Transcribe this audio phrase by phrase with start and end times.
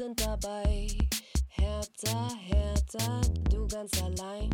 [0.00, 0.86] sind dabei.
[1.48, 3.20] Hertha, Hertha,
[3.50, 4.50] du ganz allein.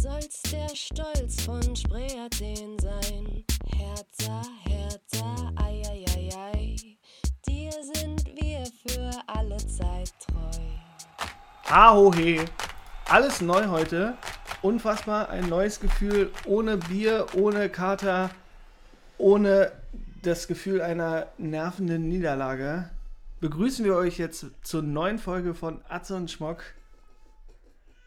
[0.00, 3.44] Sollst der Stolz von Spree Athen sein.
[3.76, 6.76] Hertha, Hertha, ei, ei, ei, ei.
[7.46, 10.64] Dir sind wir für alle Zeit treu.
[11.68, 12.46] Ahohe.
[13.10, 14.14] Alles neu heute.
[14.62, 16.32] Unfassbar, ein neues Gefühl.
[16.46, 18.30] Ohne Bier, ohne Kater,
[19.18, 19.72] ohne
[20.22, 22.88] das Gefühl einer nervenden Niederlage.
[23.44, 26.64] Begrüßen wir euch jetzt zur neuen Folge von Atze und Schmock.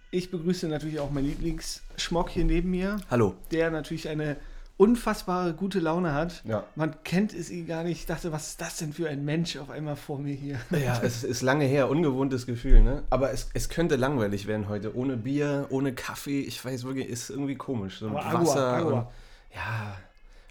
[0.09, 3.36] Ich begrüße natürlich auch meinen Lieblingsschmock hier neben mir, Hallo.
[3.52, 4.38] der natürlich eine
[4.78, 6.44] unfassbare gute Laune hat.
[6.44, 6.64] Ja.
[6.73, 8.00] Man kennt es ihn gar nicht.
[8.00, 10.59] Ich dachte, was ist das denn für ein Mensch auf einmal vor mir hier?
[10.72, 13.04] Ja, es ist lange her, ungewohntes Gefühl, ne?
[13.12, 14.95] Aber es, es könnte langweilig werden heute.
[14.95, 16.42] Ohne Bier, ohne Kaffee.
[16.42, 18.00] Ich weiß wirklich, ist irgendwie komisch.
[18.00, 18.73] So mit Agua, Wasser.
[18.73, 19.00] Agua.
[19.02, 19.08] Und,
[19.54, 19.98] ja,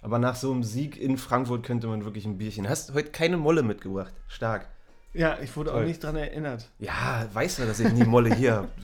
[0.01, 2.69] aber nach so einem Sieg in Frankfurt könnte man wirklich ein Bierchen.
[2.69, 4.13] Hast heute keine Molle mitgebracht.
[4.29, 4.69] Stark.
[5.17, 5.85] Ja, ich wurde auch Toll.
[5.85, 6.69] nicht dran erinnert.
[6.79, 8.67] Ja, weißt du, dass ich nie Molle hier habe.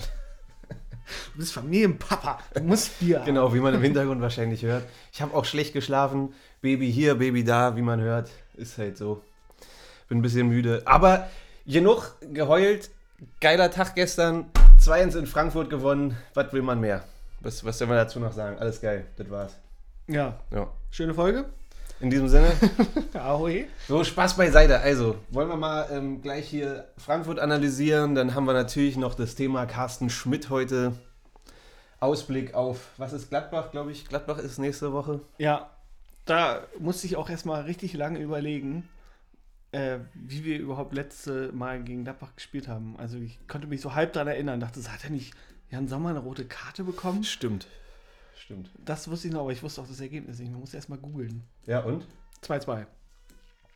[1.33, 2.39] Du bist Familienpapa.
[2.53, 3.19] Du musst Bier.
[3.25, 4.85] Genau, wie man im Hintergrund wahrscheinlich hört.
[5.11, 6.33] Ich habe auch schlecht geschlafen.
[6.61, 8.29] Baby hier, Baby da, wie man hört.
[8.55, 9.21] Ist halt so.
[10.07, 10.81] Bin ein bisschen müde.
[10.85, 11.27] Aber
[11.67, 12.89] genug geheult.
[13.41, 14.45] Geiler Tag gestern.
[14.79, 16.15] 2-1 in Frankfurt gewonnen.
[16.35, 17.03] Was will man mehr?
[17.41, 18.57] Was, was soll man dazu noch sagen?
[18.57, 19.05] Alles geil.
[19.17, 19.57] Das war's.
[20.07, 20.67] Ja, Ja.
[20.89, 21.45] schöne Folge.
[22.03, 22.51] In diesem Sinne,
[23.13, 23.63] Ahoi.
[23.87, 24.77] so Spaß beiseite.
[24.81, 28.13] Also, wollen wir mal ähm, gleich hier Frankfurt analysieren.
[28.13, 30.95] Dann haben wir natürlich noch das Thema Carsten Schmidt heute.
[32.01, 34.05] Ausblick auf, was ist Gladbach, glaube ich?
[34.05, 35.21] Gladbach ist nächste Woche.
[35.37, 35.69] Ja,
[36.25, 38.89] da musste ich auch erstmal richtig lange überlegen,
[39.71, 42.95] äh, wie wir überhaupt letzte Mal gegen Gladbach gespielt haben.
[42.97, 45.33] Also ich konnte mich so halb daran erinnern, dachte, das hat er nicht
[45.71, 47.23] Jan Sommer eine rote Karte bekommen?
[47.23, 47.65] Stimmt.
[48.35, 48.71] Stimmt.
[48.83, 50.51] Das wusste ich noch, aber ich wusste auch das Ergebnis nicht.
[50.51, 51.43] Man musste erstmal googeln.
[51.65, 52.05] Ja, und?
[52.43, 52.85] 2-2.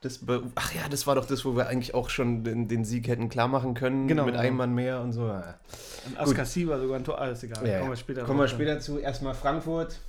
[0.02, 0.20] Das,
[0.54, 3.30] ach ja, das war doch das, wo wir eigentlich auch schon den, den Sieg hätten
[3.30, 4.08] klar machen können.
[4.08, 5.28] Genau, Mit einem Mann mehr und so.
[5.28, 5.60] Ja.
[6.06, 7.20] Und Askassi war sogar ein Tor.
[7.20, 7.68] Alles egal.
[7.68, 9.00] Ja, Kommen wir später Kommen wir später zu.
[9.00, 10.00] Erstmal Frankfurt.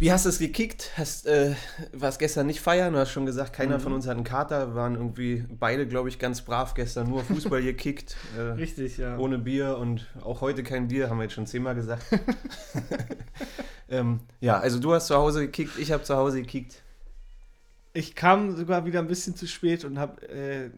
[0.00, 0.92] Wie hast du es gekickt?
[0.96, 1.54] Hast, äh,
[1.92, 2.94] warst gestern nicht feiern?
[2.94, 3.82] Du hast schon gesagt, keiner Mhm.
[3.82, 4.68] von uns hat einen Kater.
[4.68, 8.16] Wir waren irgendwie beide, glaube ich, ganz brav gestern nur Fußball gekickt.
[8.34, 9.18] Äh, Richtig, ja.
[9.18, 12.02] ohne Bier und auch heute kein Bier, haben wir jetzt schon zehnmal gesagt.
[13.90, 16.82] ähm, ja, also du hast zu Hause gekickt, ich habe zu Hause gekickt.
[17.92, 20.70] Ich kam sogar wieder ein bisschen zu spät und habe äh,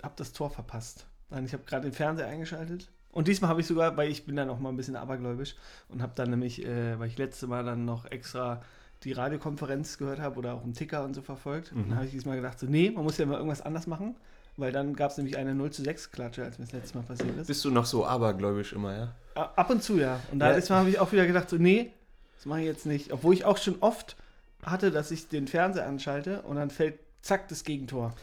[0.00, 1.06] hab das Tor verpasst.
[1.30, 2.88] Nein, ich habe gerade den Fernseher eingeschaltet.
[3.18, 5.56] Und diesmal habe ich sogar, weil ich bin dann auch mal ein bisschen abergläubisch
[5.88, 8.62] und habe dann nämlich, äh, weil ich letzte Mal dann noch extra
[9.02, 11.88] die Radiokonferenz gehört habe oder auch einen Ticker und so verfolgt, Mhm.
[11.88, 14.14] dann habe ich diesmal gedacht, so, nee, man muss ja mal irgendwas anders machen,
[14.56, 17.02] weil dann gab es nämlich eine 0 zu 6 Klatsche, als mir das letzte Mal
[17.04, 17.48] passiert ist.
[17.48, 19.14] Bist du noch so abergläubisch immer, ja?
[19.34, 20.20] Ab und zu, ja.
[20.30, 20.68] Und da Ja.
[20.76, 21.90] habe ich auch wieder gedacht, so, nee,
[22.36, 23.12] das mache ich jetzt nicht.
[23.12, 24.14] Obwohl ich auch schon oft
[24.62, 28.14] hatte, dass ich den Fernseher anschalte und dann fällt zack das Gegentor.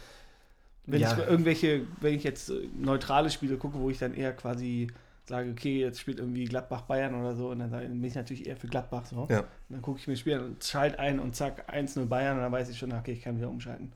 [0.87, 1.13] Wenn Ja.
[1.13, 4.87] ich irgendwelche, wenn ich jetzt äh, neutrale Spiele gucke, wo ich dann eher quasi
[5.27, 8.55] sage, okay, jetzt spielt irgendwie Gladbach Bayern oder so und dann bin ich natürlich eher
[8.57, 9.27] für Gladbach so.
[9.31, 9.39] Ja.
[9.39, 12.37] Und dann gucke ich mir das Spiel an und schalte ein und zack, 1-0 Bayern
[12.37, 13.91] und dann weiß ich schon, okay, ich kann wieder umschalten.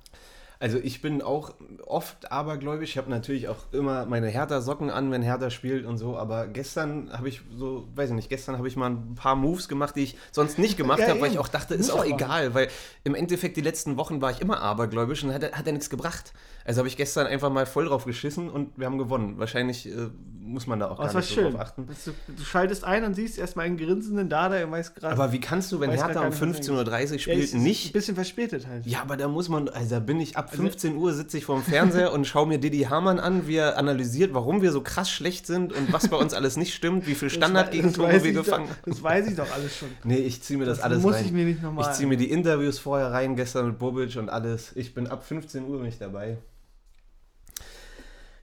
[0.62, 1.54] Also ich bin auch
[1.86, 2.90] oft abergläubisch.
[2.92, 6.18] Ich habe natürlich auch immer meine Hertha-Socken an, wenn Hertha spielt und so.
[6.18, 9.70] Aber gestern habe ich so, weiß ich nicht, gestern habe ich mal ein paar Moves
[9.70, 12.08] gemacht, die ich sonst nicht gemacht Ja, habe, weil ich auch dachte, ist auch aber.
[12.10, 12.54] egal.
[12.56, 12.68] Weil
[13.06, 16.34] im Endeffekt die letzten Wochen war ich immer abergläubisch und hat, hat ja nichts gebracht.
[16.66, 19.40] Also habe ich gestern einfach mal voll drauf geschissen und wir haben gewonnen.
[19.40, 20.10] Wahrscheinlich äh,
[20.42, 21.52] muss man da auch es gar nicht so schön.
[21.54, 21.88] drauf achten.
[21.88, 25.40] Du, du schaltest ein und siehst erstmal einen grinsenden Dada und weißt gerade, Aber wie
[25.40, 26.84] kannst du, wenn weiß Hertha um nicht, was 15.30 Uhr
[27.14, 28.86] Ja, spielt, es ist Ein nicht bisschen verspätet halt.
[28.86, 31.46] Ja, aber da muss man, also da bin ich ab Also- 15 Uhr sitze ich
[31.46, 35.10] vorm Fernseher und schaue mir Didi Hamann an, wie er analysiert, warum wir so krass
[35.10, 38.68] schlecht sind und was bei uns alles nicht stimmt, wie viel Das Standardgegentore wir gefangen
[38.68, 38.82] doch, haben.
[38.86, 39.90] Das weiß ich doch alles schon.
[40.04, 41.26] Nee, ich ziehe mir das, alles muss rein.
[41.26, 41.90] ich mir nicht nochmal.
[41.92, 44.72] Ich ziehe mir die Interviews vorher rein, gestern mit Bobic und alles.
[44.76, 46.38] Ich bin ab 15 Uhr bin ich dabei.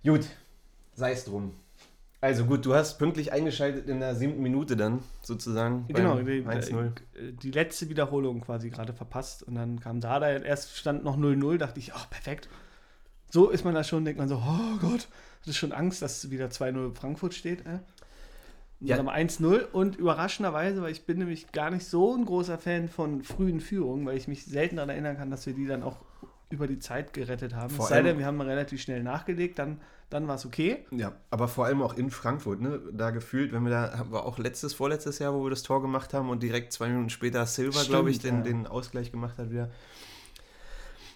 [0.05, 0.27] Gut,
[0.95, 1.53] sei es drum.
[2.27, 5.85] Also gut, du hast pünktlich eingeschaltet in der siebten Minute dann, sozusagen.
[5.87, 6.91] Genau, die, 1-0.
[7.41, 9.45] die letzte Wiederholung quasi gerade verpasst.
[9.45, 12.49] Und dann kam Dada, erst stand noch 0-0, dachte ich, ach, perfekt.
[13.31, 15.07] So ist man da schon, denkt man so, oh Gott,
[15.43, 17.61] das ist schon Angst, dass wieder 2-0 Frankfurt steht.
[17.61, 17.79] Äh?
[18.81, 18.97] Und Ja.
[18.97, 23.23] dann 1-0 und überraschenderweise, weil ich bin nämlich gar nicht so ein großer Fan von
[23.23, 25.99] frühen Führungen, weil ich mich selten daran erinnern kann, dass wir die dann auch
[26.51, 27.71] über die Zeit gerettet haben.
[27.71, 30.85] Vor es sei denn, wir haben relativ schnell nachgelegt, dann, dann war es okay.
[30.91, 32.81] Ja, aber vor allem auch in Frankfurt, ne?
[32.93, 35.83] Da gefühlt, wenn wir da, haben wir auch letztes, vorletztes Jahr, wo wir das Tor
[35.83, 38.43] gemacht haben und direkt zwei Minuten später Silva, glaube ich, den, ja.
[38.43, 39.71] den Ausgleich gemacht hat wieder.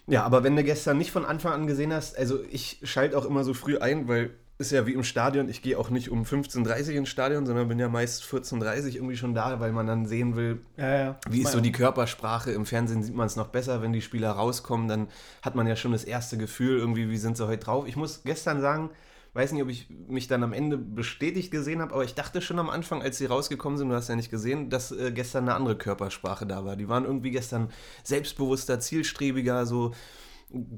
[0.07, 3.25] Ja, aber wenn du gestern nicht von Anfang an gesehen hast, also ich schalte auch
[3.25, 4.31] immer so früh ein, weil
[4.61, 7.67] ist ja wie im Stadion, ich gehe auch nicht um 15.30 Uhr ins Stadion, sondern
[7.67, 8.55] bin ja meist 14.30
[8.87, 11.19] Uhr irgendwie schon da, weil man dann sehen will, Ja, ja.
[11.29, 12.51] wie ist so die Körpersprache.
[12.51, 15.07] Im Fernsehen sieht man es noch besser, wenn die Spieler rauskommen, dann
[15.41, 17.87] hat man ja schon das erste Gefühl, irgendwie, wie sind sie heute drauf.
[17.87, 18.89] Ich muss gestern sagen,
[19.33, 22.59] weiß nicht, ob ich mich dann am Ende bestätigt gesehen habe, aber ich dachte schon
[22.59, 25.55] am Anfang, als sie rausgekommen sind, du hast ja nicht gesehen, dass äh, gestern eine
[25.55, 26.75] andere Körpersprache da war.
[26.75, 27.69] Die waren irgendwie gestern
[28.03, 29.93] selbstbewusster, zielstrebiger, so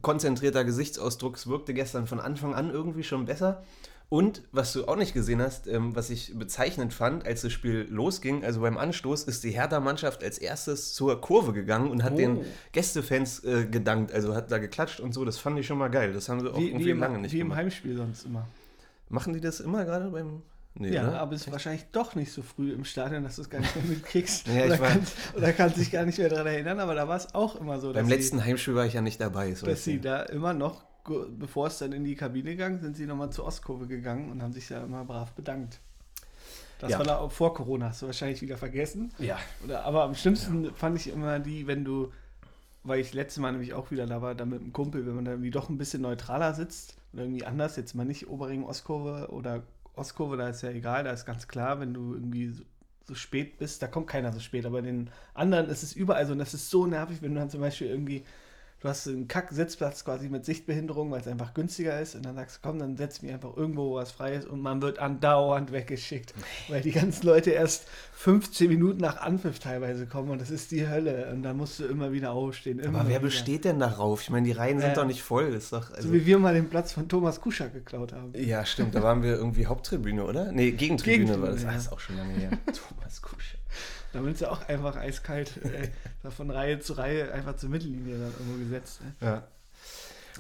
[0.02, 1.36] konzentrierter Gesichtsausdruck.
[1.36, 3.64] Es wirkte gestern von Anfang an irgendwie schon besser.
[4.10, 7.88] Und was du auch nicht gesehen hast, ähm, was ich bezeichnend fand, als das Spiel
[7.90, 12.18] losging, also beim Anstoß, ist die Hertha-Mannschaft als erstes zur Kurve gegangen und hat Oh.
[12.18, 12.42] den
[12.74, 15.26] Gästefans äh, gedankt, also hat da geklatscht und so.
[15.26, 16.14] Das fand ich schon mal geil.
[16.14, 17.60] Das haben sie auch Wie, irgendwie wie, im, lange nicht wie im gemacht.
[17.60, 18.48] Heimspiel sonst immer.
[19.10, 20.44] Machen die das immer gerade beim.
[20.76, 21.20] Nee, Ja, oder?
[21.20, 23.76] aber es ist wahrscheinlich doch nicht so früh im Stadion, dass du es gar nicht
[23.76, 24.48] mehr mitkriegst.
[24.54, 27.18] Ja, ich oder, kannst, oder kannst dich gar nicht mehr daran erinnern, aber da war
[27.18, 29.54] es auch immer so, beim letzten Heimspiel war ich ja nicht dabei.
[29.54, 30.84] Sie, dass sie da immer noch,
[31.38, 34.54] bevor es dann in die Kabine gegangen, sind sie nochmal zur Ostkurve gegangen und haben
[34.54, 35.80] sich da immer brav bedankt.
[36.80, 36.98] Das Ja.
[36.98, 39.12] war da auch vor Corona, hast du wahrscheinlich wieder vergessen.
[39.20, 39.38] ja.
[39.64, 42.12] Oder, aber am schlimmsten fand ich immer die, wenn du,
[42.84, 45.24] weil ich letztes Mal nämlich auch wieder da war, da mit einem Kumpel, wenn man
[45.24, 49.30] da irgendwie doch ein bisschen neutraler sitzt oder irgendwie anders, jetzt mal nicht Oberring, Ostkurve
[49.32, 49.62] oder
[49.96, 52.64] Ostkurve, da ist ja egal, da ist ganz klar, wenn du irgendwie so,
[53.06, 56.34] so spät bist, da kommt keiner so spät, aber den anderen ist es überall so
[56.34, 58.24] und das ist so nervig, wenn du dann zum Beispiel irgendwie
[58.84, 62.16] Du hast einen Kack-Sitzplatz quasi mit Sichtbehinderung, weil es einfach günstiger ist.
[62.16, 64.46] Und dann sagst du, komm, dann setz mich einfach irgendwo, wo was frei ist.
[64.46, 66.34] Und man wird andauernd weggeschickt.
[66.68, 70.32] Weil die ganzen Leute erst 15 Minuten nach Anpfiff teilweise kommen.
[70.32, 71.32] Und das ist die Hölle.
[71.32, 72.80] Und dann musst du immer wieder aufstehen.
[72.80, 73.28] Immer Aber wer wieder.
[73.28, 74.22] besteht denn darauf?
[74.24, 74.96] Ich meine, die Reihen sind Ja.
[74.96, 75.54] doch nicht voll.
[75.54, 78.34] Das ist doch, also So wie wir mal den Platz von Thomas Kuschak geklaut haben.
[78.36, 78.94] ja, stimmt.
[78.96, 80.52] Da waren wir irgendwie Haupttribüne, oder?
[80.52, 81.62] Nee, Gegentribüne, war das.
[81.62, 81.78] Gegentribüne, Ah, ja.
[81.78, 82.50] ist auch schon lange her.
[82.66, 83.56] Thomas Kusch.
[84.14, 88.32] Da sind sie auch einfach eiskalt äh, von Reihe zu Reihe einfach zur Mittellinie dann
[88.32, 89.02] irgendwo gesetzt.
[89.02, 89.28] Ne?
[89.28, 89.48] Ja.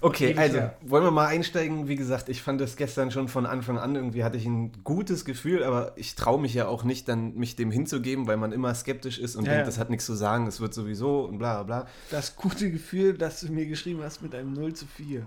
[0.01, 1.87] Okay, also wollen wir mal einsteigen.
[1.87, 5.23] Wie gesagt, ich fand das gestern schon von Anfang an irgendwie hatte ich ein gutes
[5.23, 8.73] Gefühl, aber ich traue mich ja auch nicht, dann mich dem hinzugeben, weil man immer
[8.73, 9.65] skeptisch ist und Ja, denkt, ja.
[9.67, 11.87] das hat nichts zu sagen, es wird sowieso und bla bla.
[12.09, 15.25] Das gute Gefühl, das du mir geschrieben hast mit einem 0 zu 4.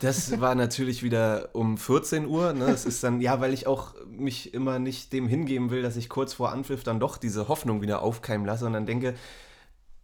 [0.00, 2.52] Das war natürlich wieder um 14 Uhr.
[2.52, 2.66] Ne?
[2.66, 6.08] Das ist dann, ja, weil ich auch mich immer nicht dem hingeben will, dass ich
[6.08, 9.14] kurz vor Anpfiff dann doch diese Hoffnung wieder aufkeimen lasse und dann denke,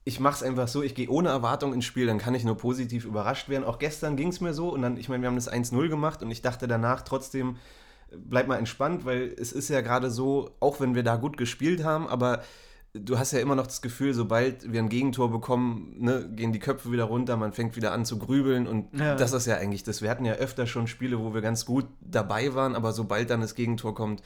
[0.05, 2.57] ich mache es einfach so, ich gehe ohne Erwartung ins Spiel, dann kann ich nur
[2.57, 3.65] positiv überrascht werden.
[3.65, 6.23] Auch gestern ging es mir so und dann, ich meine, wir haben das 1-0 gemacht
[6.23, 7.57] und ich dachte danach trotzdem,
[8.15, 11.85] bleib mal entspannt, weil es ist ja gerade so, auch wenn wir da gut gespielt
[11.85, 12.43] haben, aber
[12.95, 16.61] du hast ja immer noch das Gefühl, sobald wir ein Gegentor bekommen, ne, gehen die
[16.61, 19.17] Köpfe wieder runter, man fängt wieder an zu grübeln und Ja.
[19.17, 20.01] das ist ja eigentlich das.
[20.01, 23.41] Wir hatten ja öfter schon Spiele, wo wir ganz gut dabei waren, aber sobald dann
[23.41, 24.23] das Gegentor kommt,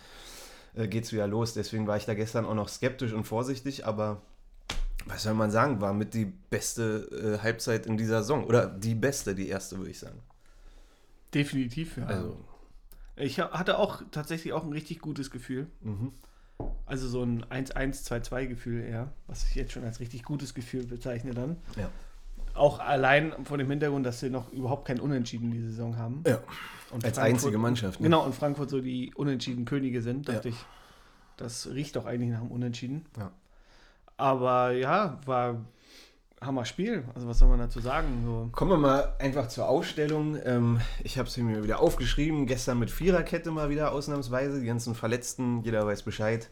[0.74, 1.54] äh, geht es wieder los.
[1.54, 4.20] Deswegen war ich da gestern auch noch skeptisch und vorsichtig, aber
[5.06, 8.44] was soll man sagen, war mit die beste äh, Halbzeit in dieser Saison.
[8.44, 10.18] Oder die beste, die erste, würde ich sagen.
[11.34, 12.06] Definitiv, ja.
[12.06, 12.36] Also,
[13.16, 15.66] Ich ha- hatte auch tatsächlich auch ein richtig gutes Gefühl.
[15.80, 16.12] mhm.
[16.86, 21.56] Also so ein 1-1-2-2-Gefühl eher, was ich jetzt schon als richtig gutes Gefühl bezeichne dann.
[21.76, 21.88] ja.
[22.54, 26.24] Auch allein vor dem Hintergrund, dass wir noch überhaupt kein Unentschieden die Saison haben.
[26.26, 26.38] ja.
[26.90, 28.00] Und Als Frankfurt- einzige Mannschaft.
[28.00, 28.04] Ne?
[28.04, 30.34] Genau, und Frankfurt so die unentschieden Könige sind, Ja.
[30.34, 30.56] dachte ich.
[31.36, 33.06] Das riecht doch eigentlich nach einem Unentschieden.
[33.16, 33.30] Ja.
[34.16, 35.60] Aber ja, war
[36.40, 37.04] Hammer Spiel.
[37.14, 38.22] Also was soll man dazu sagen?
[38.24, 38.48] So.
[38.52, 40.38] Kommen wir mal einfach zur Ausstellung.
[40.44, 42.46] Ähm, ich habe es mir wieder aufgeschrieben.
[42.46, 44.60] Gestern mit Viererkette mal wieder ausnahmsweise.
[44.60, 46.48] Die ganzen Verletzten, jeder weiß Bescheid.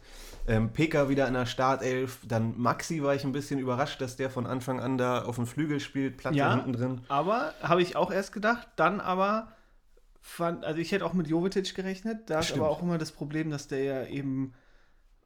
[0.48, 2.18] Ähm, Peka wieder in der Startelf.
[2.26, 5.46] Dann Maxi war ich ein bisschen überrascht, dass der von Anfang an da auf dem
[5.46, 6.16] Flügel spielt.
[6.16, 6.54] Platte Ja.
[6.54, 7.00] hinten drin.
[7.08, 9.48] Aber habe ich auch erst gedacht, dann aber
[10.20, 12.28] fand, also ich hätte auch mit Jovetic gerechnet.
[12.28, 14.52] Da ist aber auch immer das Problem, dass der ja eben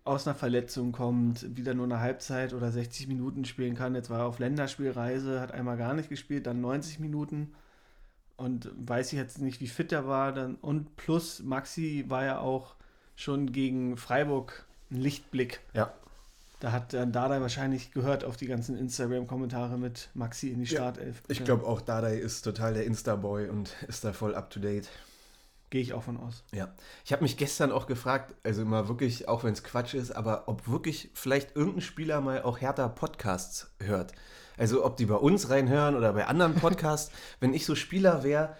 [0.04, 3.94] aus einer Verletzung kommt, wieder nur eine Halbzeit oder 60 Minuten spielen kann.
[3.94, 7.52] Jetzt war er auf Länderspielreise, hat einmal gar nicht gespielt, dann 90 Minuten
[8.36, 10.32] und weiß ich jetzt nicht, wie fit er war.
[10.32, 12.74] Dann, und plus Maxi war ja auch
[13.14, 15.60] schon gegen Freiburg ein Lichtblick.
[15.74, 15.92] Ja.
[16.58, 20.78] Da hat dann Dada wahrscheinlich gehört auf die ganzen Instagram-Kommentare mit Maxi in die Ja,
[20.78, 21.22] Startelf.
[21.28, 24.88] Ich glaube auch Dardai ist total der Insta-Boy und ist da voll up to date.
[25.70, 26.42] Gehe ich auch von aus.
[26.52, 26.74] Ja,
[27.04, 30.44] ich habe mich gestern auch gefragt, also mal wirklich, auch wenn es Quatsch ist, aber
[30.48, 34.12] ob wirklich vielleicht irgendein Spieler mal auch härter Podcasts hört.
[34.58, 37.12] Also ob die bei uns reinhören oder bei anderen Podcasts.
[37.38, 38.56] wenn ich so Spieler wäre,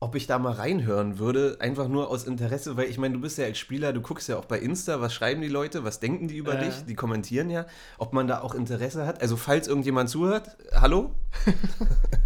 [0.00, 3.36] ob ich da mal reinhören würde, einfach nur aus Interesse, weil ich meine, du bist
[3.38, 6.28] ja als Spieler, du guckst ja auch bei Insta, was schreiben die Leute, was denken
[6.28, 6.66] die über Äh.
[6.66, 7.66] dich, die kommentieren ja,
[7.98, 9.20] ob man da auch Interesse hat.
[9.22, 11.14] Also falls irgendjemand zuhört, hallo?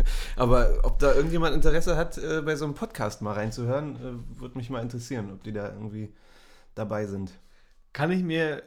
[0.42, 4.56] Aber ob da irgendjemand Interesse hat, äh, bei so einem Podcast mal reinzuhören, äh, würde
[4.58, 6.12] mich mal interessieren, ob die da irgendwie
[6.74, 7.30] dabei sind.
[7.92, 8.62] Kann ich mir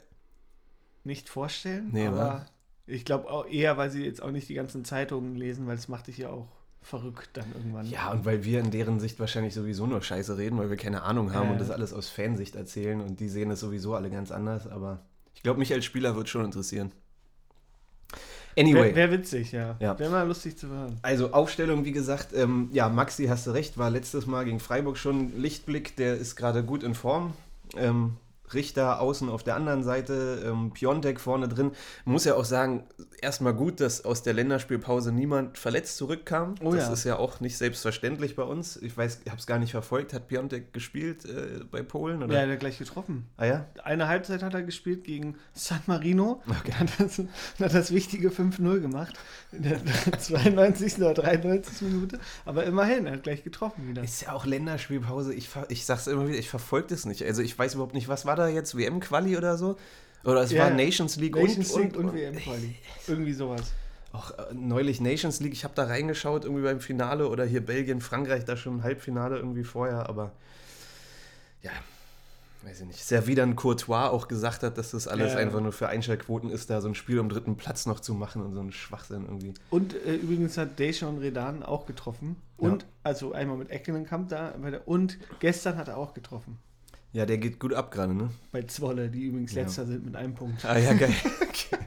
[1.04, 1.90] nicht vorstellen.
[1.92, 2.46] Nee, aber wa?
[2.88, 5.88] ich glaube auch eher, weil sie jetzt auch nicht die ganzen Zeitungen lesen, weil das
[5.88, 6.48] macht dich ja auch
[6.82, 7.88] verrückt dann irgendwann.
[7.88, 11.02] Ja, und weil wir in deren Sicht wahrscheinlich sowieso nur Scheiße reden, weil wir keine
[11.02, 11.52] Ahnung haben Ja.
[11.54, 15.02] und das alles aus Fansicht erzählen und die sehen es sowieso alle ganz anders, aber
[15.34, 16.92] ich glaube, mich als Spieler wird schon interessieren.
[18.58, 18.96] Anyway.
[18.96, 19.76] Wäre wär witzig, ja.
[19.80, 19.98] Ja.
[20.00, 20.98] Wäre mal lustig zu hören.
[21.02, 24.98] Also Aufstellung, wie gesagt, ähm, ja, Maxi, hast du recht, war letztes Mal gegen Freiburg
[24.98, 27.34] schon Lichtblick, der ist gerade gut in Form.
[27.76, 28.18] Ähm,
[28.54, 31.72] Richter außen auf der anderen Seite, ähm, Piontek vorne drin.
[32.06, 32.84] Muss ja auch sagen,
[33.22, 36.56] erstmal gut, dass aus der Länderspielpause niemand verletzt zurückkam.
[36.62, 36.94] Oh das ja.
[36.94, 38.78] ist ja auch nicht selbstverständlich bei uns.
[38.78, 40.14] Ich weiß, ich habe es gar nicht verfolgt.
[40.14, 42.24] Hat Piontek gespielt äh, bei Polen?
[42.24, 42.34] Oder?
[42.34, 43.28] Ja, er hat gleich getroffen.
[43.38, 43.66] Ah ja?
[43.84, 46.42] Eine Halbzeit hat er gespielt gegen San Marino.
[46.48, 46.74] Okay.
[46.74, 49.18] Hat, das, hat das wichtige 5-0 gemacht.
[49.52, 49.80] In der
[50.20, 50.98] 92.
[50.98, 51.82] oder 93.
[51.82, 52.20] Minute.
[52.46, 54.04] Aber immerhin, er hat gleich getroffen wieder.
[54.04, 55.34] Ist ja auch Länderspielpause.
[55.34, 57.24] Ich, ich sag's immer wieder, ich verfolge das nicht.
[57.24, 58.78] Also ich weiß überhaupt nicht, was war da jetzt?
[58.78, 59.78] WM-Quali oder so?
[60.24, 62.76] Oder es Ja, war Nations League Nations und, League und, und, WM-Quali.
[63.08, 63.74] Irgendwie sowas.
[64.12, 68.00] Auch äh, neulich Nations League, ich habe da reingeschaut, irgendwie beim Finale oder hier Belgien,
[68.02, 70.32] Frankreich, da schon ein Halbfinale irgendwie vorher, aber
[71.62, 71.72] ja,
[72.64, 73.12] weiß ich nicht.
[73.12, 75.40] Ja wie dann Courtois auch gesagt hat, dass das alles Ja.
[75.40, 78.42] einfach nur für Einschaltquoten ist, da so ein Spiel um dritten Platz noch zu machen
[78.42, 79.54] und so ein Schwachsinn irgendwie.
[79.70, 82.38] Und äh, übrigens hat Deschon Redan auch getroffen.
[82.58, 84.54] Und, also einmal mit Eckelenkamp da.
[84.86, 86.58] Und gestern hat er auch getroffen.
[87.16, 88.30] Ja, der geht gut ab gerade, ne?
[88.52, 89.62] Bei Zwolle, die übrigens Ja.
[89.62, 90.66] letzter sind mit einem Punkt.
[90.66, 91.14] Ah ja, geil.
[91.48, 91.78] Okay.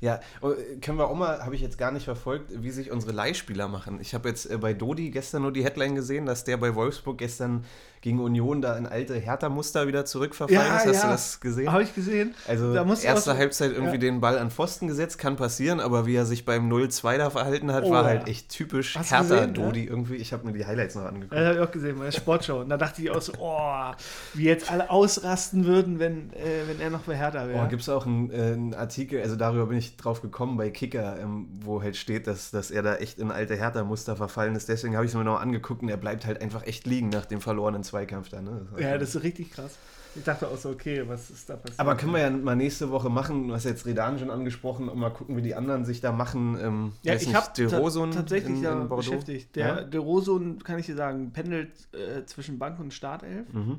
[0.00, 3.12] Ja, oh, können wir auch mal, habe ich jetzt gar nicht verfolgt, wie sich unsere
[3.12, 3.98] Leihspieler machen.
[4.00, 7.18] Ich habe jetzt äh, bei Dodi gestern nur die Headline gesehen, dass der bei Wolfsburg
[7.18, 7.64] gestern
[8.00, 10.86] gegen Union da in alte Hertha-Muster wieder zurückverfallen Ja, ist.
[10.86, 11.02] Hast ja.
[11.02, 11.72] du das gesehen?
[11.72, 12.34] Habe ich gesehen.
[12.46, 13.98] Also Da erste Halbzeit irgendwie ja.
[13.98, 17.72] den Ball an Pfosten gesetzt, kann passieren, aber wie er sich beim 0-2 da verhalten
[17.72, 20.16] hat, Oh, war halt echt typisch Hertha-Dodi irgendwie.
[20.16, 21.32] Ich habe mir die Highlights noch angeguckt.
[21.32, 22.60] Ja, das habe ich auch gesehen bei der Sportshow.
[22.60, 23.92] Und da dachte ich auch so, oh,
[24.34, 27.64] wie jetzt alle ausrasten würden, wenn, äh, wenn er noch bei Hertha wäre.
[27.64, 30.70] Oh, gibt es auch einen, äh, einen Artikel, also darüber bin ich drauf gekommen bei
[30.70, 34.68] Kicker, ähm, wo halt steht, dass, dass er da echt in alte Hertha-Muster verfallen ist.
[34.68, 37.26] Deswegen habe ich es mir noch angeguckt und er bleibt halt einfach echt liegen nach
[37.26, 38.40] dem verlorenen Zweikampf da.
[38.40, 38.66] Ne?
[38.78, 39.76] ja, das ist richtig krass.
[40.14, 41.78] Ich dachte auch so, okay, was ist da passiert?
[41.78, 43.48] Aber können wir ja mal nächste Woche machen.
[43.48, 46.58] Du hast jetzt Redan schon angesprochen und mal gucken, wie die anderen sich da machen.
[46.60, 49.54] Ähm, Ja, ich habe De Rosun tatsächlich in, in beschäftigt.
[49.54, 49.80] Der Ja?
[49.82, 53.52] De Rosun, kann ich dir sagen, pendelt äh, zwischen Bank und Startelf.
[53.52, 53.78] Mhm.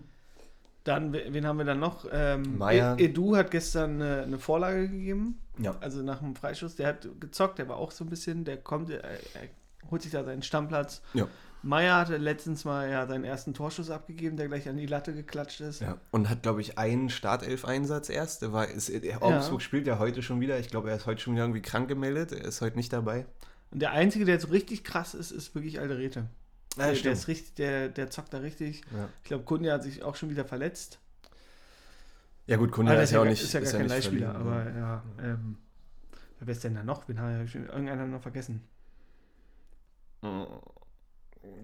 [0.85, 2.05] Dann, we- wen haben wir dann noch?
[2.11, 2.95] Ähm, Meier.
[2.97, 5.75] E- Edu hat gestern eine, eine Vorlage gegeben, Ja.
[5.81, 6.75] also nach dem Freischuss.
[6.75, 9.19] Der hat gezockt, der war auch so ein bisschen, der kommt, er, er
[9.91, 11.01] holt sich da seinen Stammplatz.
[11.13, 11.27] Ja.
[11.61, 15.59] Meier hatte letztens mal ja seinen ersten Torschuss abgegeben, der gleich an die Latte geklatscht
[15.61, 15.81] ist.
[15.81, 15.97] Ja.
[16.11, 18.41] Und hat, glaube ich, einen Startelf-Einsatz erst.
[18.41, 20.57] Der war, ist, der Augsburg spielt ja heute schon wieder.
[20.59, 22.31] Ich glaube, er ist heute schon wieder irgendwie krank gemeldet.
[22.31, 23.25] Er ist heute nicht dabei.
[23.71, 26.27] Und der Einzige, der jetzt richtig krass ist, ist wirklich Alderete.
[26.77, 28.81] Ja, der, der, ist richtig, der, der zockt da richtig.
[28.95, 29.09] Ja.
[29.23, 30.99] Ich glaube, Kunja hat sich auch schon wieder verletzt.
[32.47, 34.51] Ja gut, Kunja Ah, ist ja auch nicht ist ja gar ist kein Leihspieler, verliehen,
[34.51, 35.03] aber ja.
[35.21, 35.57] Ähm,
[36.39, 37.07] wer ist denn da noch?
[37.07, 38.63] Wen habe ich schon irgendeiner noch vergessen?
[40.23, 40.47] ja.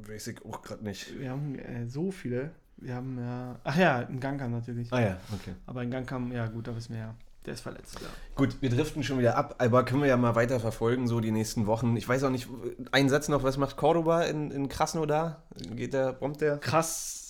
[0.08, 1.20] Weiß ich auch gerade nicht.
[1.20, 2.52] Wir haben äh, so viele.
[2.78, 3.60] Wir haben ja.
[3.64, 4.92] Ach ja, ein Gangkam natürlich.
[4.92, 5.54] Ah ja, okay.
[5.66, 7.16] Aber ein Gangkam, ja gut, da wissen wir ja.
[7.46, 8.08] Der ist verletzt, ja.
[8.34, 11.30] Gut, wir driften schon wieder ab, aber können wir ja mal weiter verfolgen, so die
[11.30, 11.96] nächsten Wochen.
[11.96, 12.48] Ich weiß auch nicht,
[12.92, 15.44] ein Satz noch, was macht Cordoba in, in Krasnodar?
[15.76, 16.58] Geht der, bombt der?
[16.58, 17.26] Krass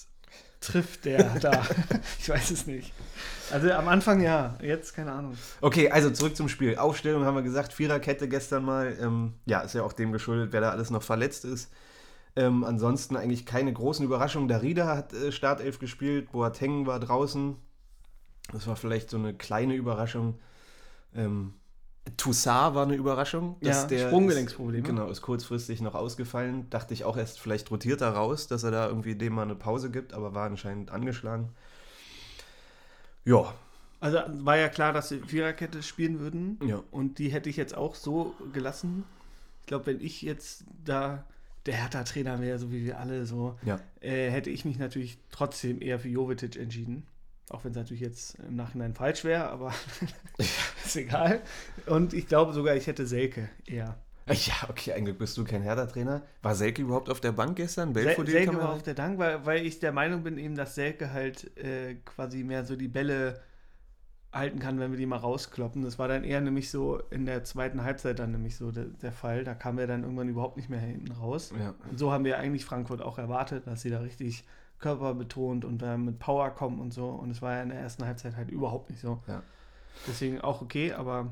[0.62, 1.66] trifft der da.
[2.20, 2.94] ich weiß es nicht.
[3.52, 5.38] Also am Anfang ja, jetzt keine Ahnung.
[5.62, 6.78] Okay, also zurück zum Spiel.
[6.78, 8.98] Aufstellung haben wir gesagt, Viererkette gestern mal.
[9.00, 11.72] Ähm, ja, ist ja auch dem geschuldet, wer da alles noch verletzt ist.
[12.38, 14.48] Ähm, ansonsten eigentlich keine großen Überraschungen.
[14.48, 17.56] Darida hat äh, Startelf gespielt, Boateng war draußen.
[18.52, 20.40] Das war vielleicht so eine kleine Überraschung.
[21.16, 21.54] Ähm,
[22.18, 23.56] Toussaint war eine Überraschung.
[23.62, 24.84] Ja, der Sprunggelenksprobleme.
[24.84, 26.70] Ist, genau, ist kurzfristig noch ausgefallen.
[26.70, 29.56] Dachte ich auch erst, vielleicht rotiert er raus, dass er da irgendwie dem mal eine
[29.56, 31.50] Pause gibt, aber war anscheinend angeschlagen.
[33.24, 33.56] Ja,
[34.02, 36.60] Also war ja klar, dass sie Viererkette spielen würden.
[36.68, 36.84] ja.
[36.92, 39.04] Und die hätte ich jetzt auch so gelassen.
[39.62, 41.24] Ich glaube, wenn ich jetzt da
[41.66, 43.80] der Hertha-Trainer wäre, so wie wir alle so, Ja.
[44.02, 47.06] äh, hätte ich mich natürlich trotzdem eher für Jovetic entschieden.
[47.50, 49.74] Auch wenn es natürlich jetzt im Nachhinein falsch wäre, aber
[50.86, 51.42] ist egal.
[51.86, 53.98] Und ich glaube sogar, ich hätte Selke eher.
[54.28, 56.24] Ja, okay, eigentlich bist du kein Hertha-Trainer.
[56.42, 57.94] War Selke überhaupt auf der Bank gestern?
[57.94, 61.14] Sel Selke war auf der Dank, weil, weil ich der Meinung bin eben, dass Selke
[61.14, 63.40] halt äh, quasi mehr so die Bälle
[64.36, 65.82] halten kann, wenn wir die mal rauskloppen.
[65.82, 69.12] Das war dann eher nämlich so in der zweiten Halbzeit dann nämlich so der, der
[69.12, 69.44] Fall.
[69.44, 71.54] Da kam er dann irgendwann überhaupt nicht mehr hinten raus.
[71.58, 71.74] Ja.
[71.90, 74.44] Und so haben wir eigentlich Frankfurt auch erwartet, dass sie da richtig
[74.80, 77.08] körperbetont und da mit Power kommen und so.
[77.08, 79.22] Und es war ja in der ersten Halbzeit halt überhaupt nicht so.
[79.28, 79.42] Ja.
[80.08, 81.32] Deswegen auch okay, aber.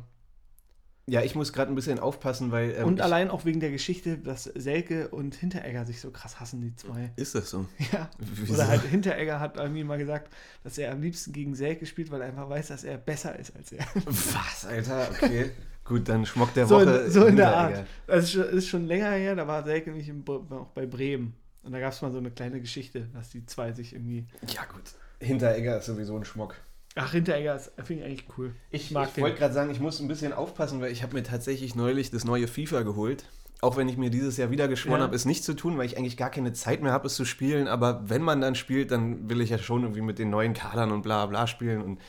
[1.05, 2.75] Ja, ich muss gerade ein bisschen aufpassen, weil.
[2.77, 6.61] ähm, und allein auch wegen der Geschichte, dass Selke und Hinteregger sich so krass hassen,
[6.61, 7.11] die zwei.
[7.17, 7.65] Ist das so?
[7.91, 8.09] Ja.
[8.19, 8.53] Wieso?
[8.53, 10.33] Oder halt Hinteregger hat irgendwie mal gesagt,
[10.63, 13.53] dass er am liebsten gegen Selke spielt, weil er einfach weiß, dass er besser ist
[13.55, 13.85] als er.
[14.05, 15.09] Was, Alter?
[15.21, 15.51] Okay.
[15.83, 16.89] Gut, dann Schmock der So Woche.
[17.05, 17.53] in, so in der.
[17.55, 17.85] Art.
[18.07, 21.33] Das ist schon, ist schon länger her, da war Selke nämlich im, auch bei Bremen.
[21.63, 24.25] Und da gab es mal so eine kleine Geschichte, dass die zwei sich irgendwie.
[24.47, 24.83] Ja, gut.
[25.19, 26.55] Hinteregger ist sowieso ein Schmock.
[26.95, 28.53] Ach, Hinteregger finde ich eigentlich cool.
[28.69, 29.23] Ich, ich den.
[29.23, 32.23] wollte gerade sagen, ich muss ein bisschen aufpassen, weil ich habe mir tatsächlich neulich das
[32.23, 33.25] neue FIFA geholt.
[33.61, 35.03] Auch wenn ich mir dieses Jahr wieder geschworen Ja.
[35.05, 37.23] habe, es nicht zu tun, weil ich eigentlich gar keine Zeit mehr habe, es zu
[37.25, 37.67] spielen.
[37.67, 40.91] Aber wenn man dann spielt, dann will ich ja schon irgendwie mit den neuen Kadern
[40.91, 41.81] und bla bla spielen.
[41.81, 41.99] Und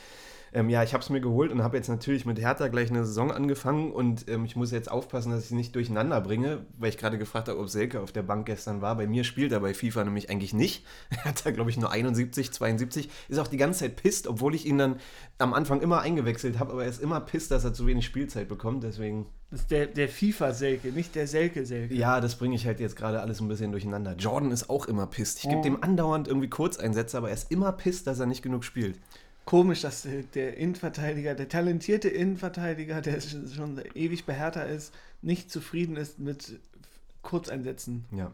[0.55, 3.05] ähm, ja, ich habe es mir geholt und habe jetzt natürlich mit Hertha gleich eine
[3.05, 3.93] Saison angefangen.
[3.93, 7.19] Und ähm, ich muss jetzt aufpassen, dass ich sie nicht durcheinander bringe, weil ich gerade
[7.19, 8.97] gefragt habe, ob Selke auf der Bank gestern war.
[8.97, 10.85] Bei mir spielt er bei FIFA nämlich eigentlich nicht.
[11.11, 13.11] Er hat da, glaube ich, nur 71, 72.
[13.29, 14.97] Ist auch die ganze Zeit pisst, obwohl ich ihn dann
[15.39, 16.73] am Anfang immer eingewechselt habe.
[16.73, 18.85] Aber er ist immer pisst, dass er zu wenig Spielzeit bekommt.
[18.85, 21.95] Deswegen Das ist der, der FIFA-Selke, nicht der Selke-Selke.
[21.95, 24.15] ja, das bringe ich halt jetzt gerade alles ein bisschen durcheinander.
[24.17, 25.39] Jordan ist auch immer pisst.
[25.39, 25.63] Ich gebe Oh.
[25.63, 29.01] dem andauernd irgendwie Kurzeinsätze, aber er ist immer pisst, dass er nicht genug spielt.
[29.45, 35.97] Komisch, dass der, Innenverteidiger, der talentierte Innenverteidiger, der schon ewig bei Hertha ist, nicht zufrieden
[35.97, 36.59] ist mit
[37.23, 38.05] Kurzeinsätzen.
[38.11, 38.31] Ja.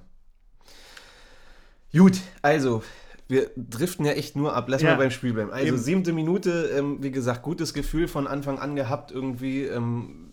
[1.93, 2.85] Gut, also,
[3.27, 4.67] wir driften ja echt nur ab.
[4.69, 4.91] Lass Ja.
[4.91, 5.51] mal beim Spiel bleiben.
[5.53, 5.79] Also, Eben.
[5.79, 9.11] siebte Minute, ähm, wie gesagt, gutes Gefühl von Anfang an gehabt.
[9.11, 10.30] Irgendwie, ähm,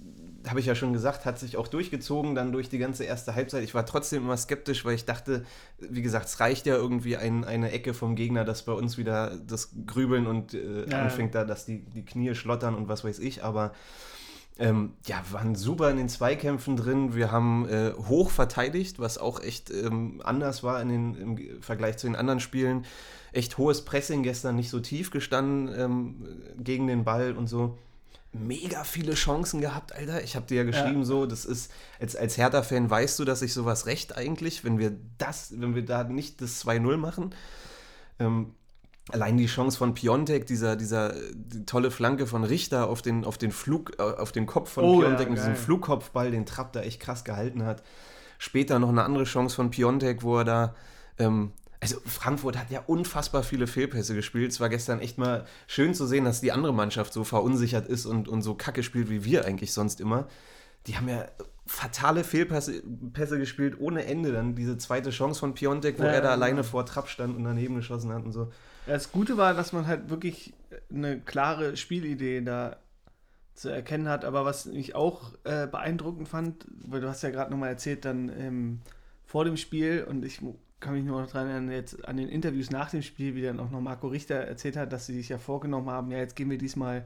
[0.50, 3.64] habe ich ja schon gesagt, hat sich auch durchgezogen, dann durch die ganze erste Halbzeit.
[3.64, 5.46] Ich war trotzdem immer skeptisch, weil ich dachte,
[5.80, 9.36] wie gesagt, es reicht ja irgendwie ein, eine Ecke vom Gegner, dass bei uns wieder
[9.38, 11.02] das Grübeln und äh, Ja.
[11.02, 13.44] anfängt da, dass die, die Knie schlottern und was weiß ich.
[13.44, 13.74] Aber
[14.60, 17.14] ähm, ja, waren super in den Zweikämpfen drin.
[17.16, 21.98] Wir haben äh, hoch verteidigt, was auch echt ähm, anders war in den, im Vergleich
[21.98, 22.86] zu den anderen Spielen.
[23.34, 26.16] Echt hohes Pressing gestern, nicht so tief gestanden ähm,
[26.58, 27.78] gegen den Ball und so.
[28.40, 30.24] Mega viele Chancen gehabt, Alter.
[30.24, 31.06] Ich habe dir ja geschrieben, Ja.
[31.06, 34.94] so, das ist, als, als Hertha-Fan weißt du, dass ich sowas recht eigentlich, wenn wir
[35.18, 37.34] das, wenn wir da nicht das 2-0 machen.
[38.20, 38.54] Ähm,
[39.10, 43.38] Allein die Chance von Piontek, dieser, dieser die tolle Flanke von Richter auf den, auf
[43.38, 45.56] den Flug, äh, auf den Kopf von Oh ja, Piontek mit diesem.
[45.56, 47.84] Flugkopfball, den Trapp da echt krass gehalten hat.
[48.38, 50.76] Später noch eine andere Chance von Piontek, wo er da,
[51.20, 54.52] ähm, also Frankfurt hat ja unfassbar viele Fehlpässe gespielt.
[54.52, 58.06] Es war gestern echt mal schön zu sehen, dass die andere Mannschaft so verunsichert ist
[58.06, 60.28] und, und so kacke spielt wie wir eigentlich sonst immer.
[60.88, 61.26] Die haben ja
[61.66, 62.82] fatale Fehlpässe
[63.14, 64.32] Pässe gespielt ohne Ende.
[64.32, 66.34] Dann diese zweite Chance von Piontek, wo Ja, er da ja.
[66.34, 68.52] alleine vor Trapp stand und daneben geschossen hat und so.
[68.86, 70.54] Das Gute war, dass man halt wirklich
[70.90, 72.78] eine klare Spielidee da
[73.54, 74.24] zu erkennen hat.
[74.24, 78.30] Aber was ich auch äh, beeindruckend fand, weil du hast ja gerade nochmal erzählt, dann
[78.30, 78.82] ähm,
[79.26, 80.42] vor dem Spiel und ich
[80.80, 83.60] kann mich nur noch dran erinnern, jetzt an den Interviews nach dem Spiel, wie dann
[83.60, 86.50] auch noch Marco Richter erzählt hat, dass sie sich ja vorgenommen haben, ja, jetzt gehen
[86.50, 87.06] wir diesmal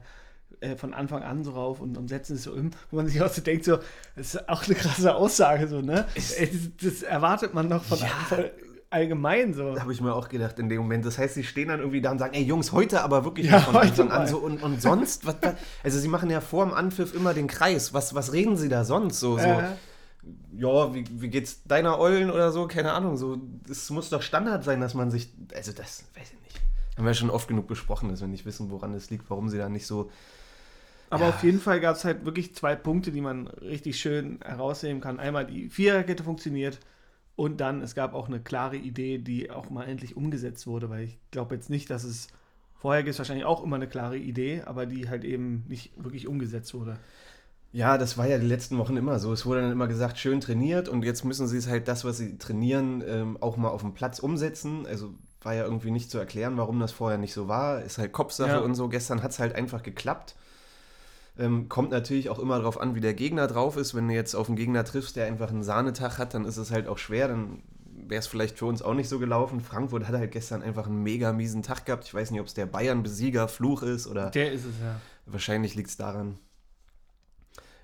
[0.60, 3.22] äh, von Anfang an so rauf und, und setzen es so um, wo man sich
[3.22, 3.78] auch so denkt, so,
[4.16, 6.06] das ist auch eine krasse Aussage, so, ne?
[6.36, 8.06] Ey, das, das erwartet man doch von, Ja.
[8.28, 8.44] von
[8.90, 9.80] allgemein so.
[9.80, 11.06] Habe ich mir auch gedacht in dem Moment.
[11.06, 13.60] Das heißt, sie stehen dann irgendwie da und sagen, ey Jungs, heute aber wirklich Ja,
[13.60, 15.36] von Anfang an so und, und sonst, was,
[15.82, 17.94] also sie machen ja vor dem Anpfiff immer den Kreis.
[17.94, 19.38] Was, was reden sie da sonst so?
[19.38, 19.62] so Äh,
[20.56, 22.66] ja, wie, wie geht's deiner Eulen oder so?
[22.68, 23.16] Keine Ahnung.
[23.16, 26.60] So, es muss doch Standard sein, dass man sich, also das weiß ich nicht.
[26.96, 29.58] Haben wir schon oft genug besprochen, dass wir nicht wissen, woran es liegt, warum sie
[29.58, 30.10] da nicht so.
[31.10, 31.30] Aber Ja.
[31.30, 35.18] auf jeden Fall gab es halt wirklich zwei Punkte, die man richtig schön herausheben kann.
[35.18, 36.78] Einmal die Viererkette funktioniert
[37.36, 41.04] und dann es gab auch eine klare Idee, die auch mal endlich umgesetzt wurde, weil
[41.04, 42.28] ich glaube jetzt nicht, dass es
[42.74, 46.26] vorher gibt es wahrscheinlich auch immer eine klare Idee, aber die halt eben nicht wirklich
[46.28, 46.98] umgesetzt wurde.
[47.72, 49.32] Ja, das war ja die letzten Wochen immer so.
[49.32, 52.18] Es wurde dann immer gesagt, schön trainiert und jetzt müssen sie es halt das, was
[52.18, 54.86] sie trainieren, ähm, auch mal auf dem Platz umsetzen.
[54.86, 57.82] Also war ja irgendwie nicht zu erklären, warum das vorher nicht so war.
[57.82, 58.58] Ist halt Kopfsache Ja.
[58.58, 58.88] und so.
[58.88, 60.36] Gestern hat es halt einfach geklappt.
[61.38, 63.94] Ähm, kommt natürlich auch immer darauf an, wie der Gegner drauf ist.
[63.94, 66.70] Wenn du jetzt auf einen Gegner triffst, der einfach einen Sahnetag hat, dann ist es
[66.70, 67.28] halt auch schwer.
[67.28, 67.62] Dann
[68.06, 69.60] wäre es vielleicht für uns auch nicht so gelaufen.
[69.62, 72.04] Frankfurt hat halt gestern einfach einen mega miesen Tag gehabt.
[72.04, 75.00] Ich weiß nicht, ob es der Bayern-Besieger Fluch ist oder Der ist es ja.
[75.24, 76.38] Wahrscheinlich liegt es daran.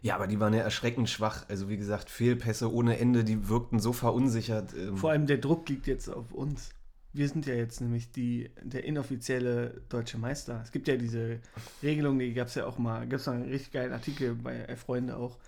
[0.02, 1.44] Ja, aber die waren ja erschreckend schwach.
[1.48, 4.74] Also wie gesagt, Fehlpässe ohne Ende, die wirkten so verunsichert.
[4.74, 6.70] Ähm, Vor allem der Druck liegt jetzt auf uns.
[7.12, 10.61] Wir sind ja jetzt nämlich die, der inoffizielle deutsche Meister.
[10.62, 11.40] Es gibt ja diese
[11.82, 15.16] Regelung, die gab es ja auch mal, gibt es einen richtig geilen Artikel bei Freunde
[15.16, 15.38] auch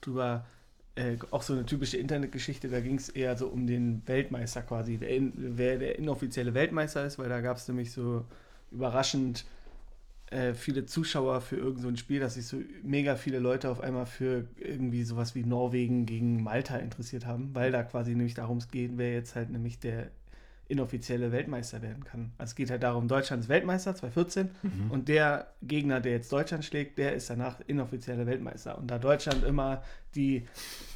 [0.00, 0.46] drüber,
[0.94, 4.96] äh, auch so eine typische Internetgeschichte, da ging es eher so um den Weltmeister quasi,
[4.96, 8.24] der wer der inoffizielle Weltmeister ist, weil da gab es nämlich so
[8.70, 9.44] überraschend
[10.30, 13.80] äh, viele Zuschauer für irgendein so ein Spiel, dass sich so mega viele Leute auf
[13.80, 18.58] einmal für irgendwie sowas wie Norwegen gegen Malta interessiert haben, weil da quasi nämlich darum
[18.70, 20.08] geht, wer jetzt halt nämlich der
[20.70, 22.32] inoffizielle Weltmeister werden kann.
[22.36, 24.90] Also es geht halt darum, Deutschland ist Weltmeister 2014 Mhm.
[24.90, 28.76] und der Gegner, der jetzt Deutschland schlägt, der ist danach inoffizieller Weltmeister.
[28.76, 29.82] Und da Deutschland immer
[30.14, 30.46] die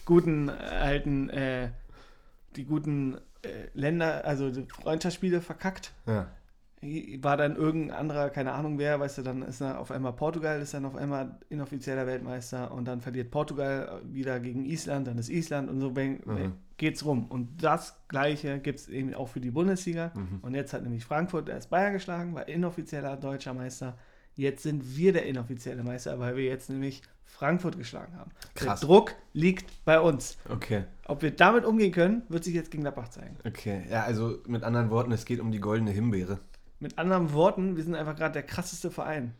[0.05, 1.68] guten äh, alten, äh,
[2.57, 6.27] die guten äh, Länder, also die Freundschaftsspiele verkackt, ja.
[7.21, 10.61] War dann irgendein anderer, keine Ahnung wer, weißt du, dann ist dann auf einmal Portugal,
[10.61, 15.29] ist dann auf einmal inoffizieller Weltmeister und dann verliert Portugal wieder gegen Island, dann ist
[15.29, 16.55] Island und so mhm.
[16.77, 17.27] geht's rum.
[17.27, 20.11] Und das Gleiche gibt es eben auch für die Bundesliga.
[20.14, 20.40] Mhm.
[20.42, 23.97] Und jetzt hat nämlich Frankfurt erst Bayern geschlagen, war inoffizieller deutscher Meister.
[24.35, 28.33] Jetzt sind wir der inoffizielle Meister, weil wir jetzt nämlich Frankfurt geschlagen haben.
[28.55, 28.81] Krass.
[28.81, 30.37] Der Druck liegt bei uns.
[30.49, 30.85] Okay.
[31.07, 33.37] Ob wir damit umgehen können, wird sich jetzt gegen Gladbach zeigen.
[33.47, 36.40] Okay, ja, also mit anderen Worten, es geht um die goldene Himbeere.
[36.83, 39.35] Mit anderen Worten, wir sind einfach gerade der krasseste Verein.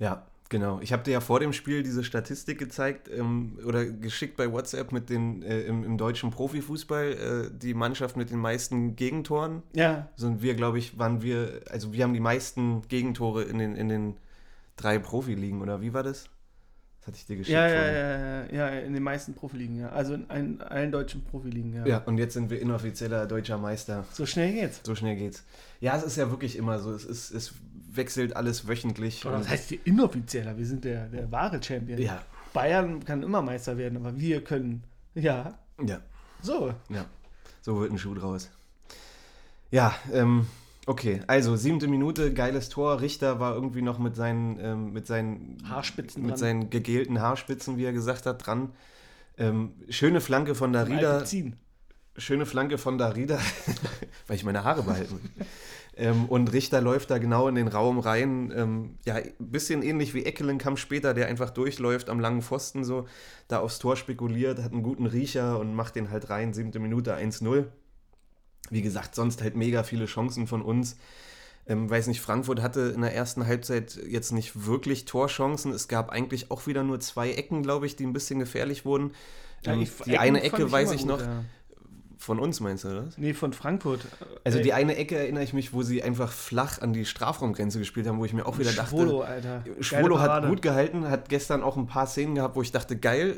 [0.00, 0.80] Ja, genau.
[0.80, 4.90] Ich habe dir ja vor dem Spiel diese Statistik gezeigt ähm, oder geschickt bei WhatsApp
[4.90, 9.62] mit den äh, im, im, deutschen Profifußball äh, die Mannschaft mit den meisten Gegentoren.
[9.72, 10.08] Ja.
[10.16, 13.88] Sind wir, glaube ich, waren wir, also wir haben die meisten Gegentore in den, in
[13.88, 14.16] den
[14.74, 16.24] drei Profiligen, oder wie war das?
[17.00, 17.54] Das hatte ich dir geschickt.
[17.54, 19.88] Ja, ja, ja, ja, ja, in den meisten Profiligen, ja.
[19.88, 21.86] Also in allen, allen deutschen Profiligen, ja.
[21.86, 24.04] Ja, und jetzt sind wir inoffizieller deutscher Meister.
[24.12, 24.80] So schnell geht's.
[24.84, 25.42] So schnell geht's.
[25.80, 26.92] Ja, es ist ja wirklich immer so.
[26.92, 27.54] Es, ist, es
[27.90, 29.24] wechselt alles wöchentlich.
[29.24, 30.58] Aber das heißt inoffizieller?
[30.58, 31.98] Wir sind der, der wahre Champion.
[32.00, 32.22] Ja.
[32.52, 34.84] Bayern kann immer Meister werden, aber wir können.
[35.14, 35.58] Ja.
[35.82, 36.00] Ja.
[36.42, 36.74] So.
[36.90, 37.06] Ja.
[37.62, 38.50] So wird ein Schuh draus.
[39.70, 40.46] Ja, ähm,
[40.90, 43.00] Okay, also siebte Minute, geiles Tor.
[43.00, 46.38] Richter war irgendwie noch mit seinen, ähm, mit seinen Haarspitzen, mit dran.
[46.38, 48.70] seinen gegelten Haarspitzen, wie er gesagt hat, dran.
[49.38, 51.24] Ähm, schöne Flanke von Darida.
[52.16, 53.38] Schöne Flanke von Darida,
[54.26, 55.20] weil ich meine Haare behalten
[55.96, 58.52] ähm, und Richter läuft da genau in den Raum rein.
[58.56, 63.06] Ähm, ja, ein bisschen ähnlich wie Eckelenkamp später, der einfach durchläuft am langen Pfosten so,
[63.48, 66.52] da aufs Tor spekuliert, hat einen guten Riecher und macht den halt rein.
[66.52, 67.66] Siebte Minute 1-0.
[68.70, 70.96] Wie gesagt, sonst halt mega viele Chancen von uns.
[71.66, 75.72] Ähm, weiß nicht, Frankfurt hatte in der ersten Halbzeit jetzt nicht wirklich Torchancen.
[75.72, 79.12] Es gab eigentlich auch wieder nur zwei Ecken, glaube ich, die ein bisschen gefährlich wurden.
[79.64, 81.20] Ja, ähm, die Ecken eine Ecke weiß ich gut, noch.
[81.20, 81.44] Ja.
[82.18, 83.16] Von uns meinst du das?
[83.16, 84.00] Nee, von Frankfurt.
[84.44, 84.64] Also Ey.
[84.64, 88.18] die eine Ecke erinnere ich mich, wo sie einfach flach an die Strafraumgrenze gespielt haben,
[88.18, 88.90] wo ich mir auch wieder dachte.
[88.90, 89.64] Schwolo, Alter.
[89.80, 93.36] Schwolo hat gut gehalten, hat gestern auch ein paar Szenen gehabt, wo ich dachte, geil,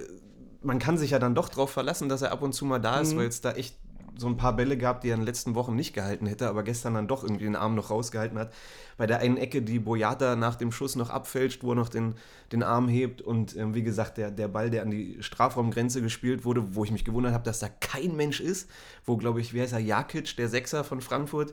[0.62, 3.00] man kann sich ja dann doch drauf verlassen, dass er ab und zu mal da
[3.00, 3.18] ist, mhm.
[3.18, 3.76] weil es da echt
[4.22, 6.62] so ein paar Bälle gehabt, die er in den letzten Wochen nicht gehalten hätte, aber
[6.62, 8.54] gestern dann doch irgendwie den Arm noch rausgehalten hat.
[8.96, 12.14] Bei der einen Ecke, die Boyata nach dem Schuss noch abfälscht, wo er noch den,
[12.52, 16.44] den Arm hebt und ähm, wie gesagt, der, der Ball, der an die Strafraumgrenze gespielt
[16.44, 18.70] wurde, wo ich mich gewundert habe, dass da kein Mensch ist,
[19.04, 21.52] wo, glaube ich, wie heißt er, Jakic, der Sechser von Frankfurt,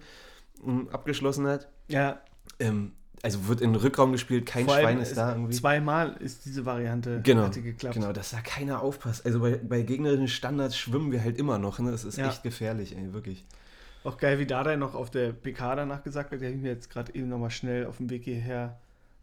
[0.65, 1.67] ähm, abgeschlossen hat.
[1.87, 2.21] Ja.
[2.59, 5.55] Ähm, also wird in den Rückraum gespielt, kein Vor Schwein ist, ist da irgendwie.
[5.55, 7.95] Zweimal ist diese Variante genau, geklappt.
[7.95, 9.25] Genau, dass da keiner aufpasst.
[9.25, 11.79] Also bei, bei gegnerischen Standards schwimmen wir halt immer noch.
[11.79, 11.91] Ne?
[11.91, 12.27] Das ist ja.
[12.27, 13.45] echt gefährlich, ey, wirklich.
[14.03, 16.69] Auch geil, wie Dada noch auf der PK danach gesagt hat, der habe ich mir
[16.69, 18.79] jetzt gerade eben nochmal schnell auf dem Weg hierher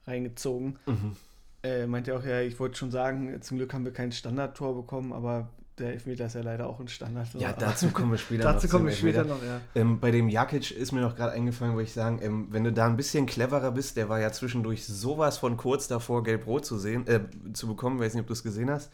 [0.06, 0.78] reingezogen.
[0.86, 1.16] Mhm.
[1.62, 5.12] Äh, meinte auch, ja, ich wollte schon sagen, zum Glück haben wir kein Standardtor bekommen,
[5.12, 7.28] aber der Elfmeter ist ja leider auch ein Standard.
[7.34, 8.62] Ja, dazu kommen wir später dazu noch.
[8.62, 9.60] Dazu kommen wir später noch, ja.
[9.74, 12.72] Ähm, bei dem Jakic ist mir noch gerade eingefallen, wo ich sagen, ähm, wenn du
[12.72, 16.78] da ein bisschen cleverer bist, der war ja zwischendurch sowas von kurz davor, gelb-rot zu
[16.78, 17.20] sehen, äh,
[17.52, 18.90] zu bekommen, weiß nicht, ob du es gesehen hast.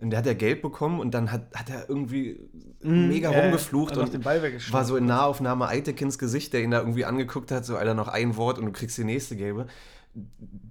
[0.00, 2.38] Und der hat ja Geld bekommen und dann hat, hat er irgendwie
[2.82, 6.70] mm, mega äh, rumgeflucht und den Ball war so in Nahaufnahme Eitekins Gesicht, der ihn
[6.70, 9.66] da irgendwie angeguckt hat, so Alter, noch ein Wort und du kriegst die nächste gelbe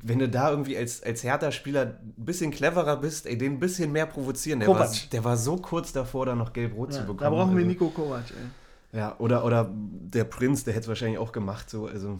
[0.03, 3.91] wenn du da irgendwie als, als Hertha-Spieler ein bisschen cleverer bist, ey, den ein bisschen
[3.91, 4.60] mehr provozieren.
[4.60, 7.19] Der, war, der war so kurz davor, da noch gelb-rot ja, zu bekommen.
[7.19, 8.97] Da brauchen wir also, Nico Kovac, ey.
[8.99, 12.19] Ja, oder, oder der Prinz, der hätte es wahrscheinlich auch gemacht, so, also,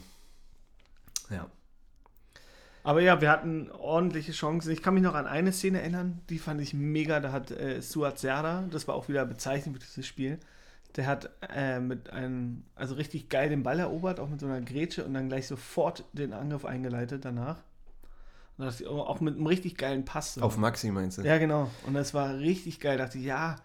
[1.30, 1.48] ja.
[2.84, 4.72] Aber ja, wir hatten ordentliche Chancen.
[4.72, 7.20] Ich kann mich noch an eine Szene erinnern, die fand ich mega.
[7.20, 10.40] Da hat äh, Suat Serda, das war auch wieder bezeichnend für dieses Spiel,
[10.96, 14.62] der hat äh, mit einem, also richtig geil den Ball erobert, auch mit so einer
[14.62, 17.58] Grätsche und dann gleich sofort den Angriff eingeleitet danach.
[18.58, 20.36] Und das, auch mit einem richtig geilen Pass.
[20.36, 20.42] So.
[20.42, 21.22] Auf Maxi meinst du?
[21.22, 21.70] Ja, genau.
[21.86, 22.98] Und das war richtig geil.
[22.98, 23.58] Da dachte ich, ja,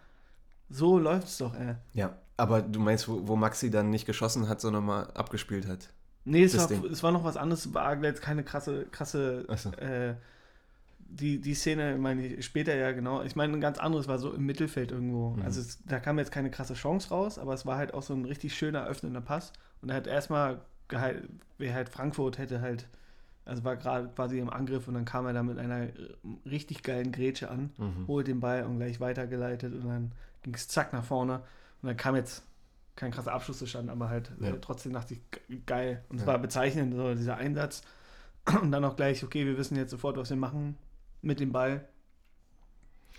[0.69, 1.77] so läuft es doch, ey.
[1.95, 5.89] Ja, aber du meinst, wo, wo Maxi dann nicht geschossen hat, sondern mal abgespielt hat?
[6.25, 7.67] Nee, es, war, es war noch was anderes.
[7.67, 9.71] Es war jetzt keine krasse, krasse so.
[9.71, 10.15] äh,
[11.09, 13.23] die, die Szene, meine ich, später ja genau.
[13.23, 15.31] Ich meine, ein ganz anderes war so im Mittelfeld irgendwo.
[15.31, 15.43] Mhm.
[15.43, 18.15] Also es, da kam jetzt keine krasse Chance raus, aber es war halt auch so
[18.15, 19.53] ein richtig schöner öffnender Pass.
[19.83, 20.61] Und er hat erstmal,
[21.59, 22.88] wer halt Frankfurt hätte halt,
[23.45, 25.88] also war gerade quasi im Angriff und dann kam er da mit einer
[26.47, 28.07] richtig geilen Grätsche an, mhm.
[28.07, 30.12] holt den Ball und gleich weitergeleitet und dann
[30.43, 31.41] ging es zack nach vorne.
[31.83, 32.45] Und dann kam jetzt
[32.95, 34.51] kein krasser Abschluss zustande, aber halt ja.
[34.51, 36.05] äh, trotzdem dachte ich, geil.
[36.09, 36.29] Und es ja.
[36.29, 37.83] war bezeichnend, so dieser Einsatz.
[38.61, 40.77] Und dann auch gleich, okay, wir wissen jetzt sofort, was wir machen
[41.23, 41.89] mit dem Ball.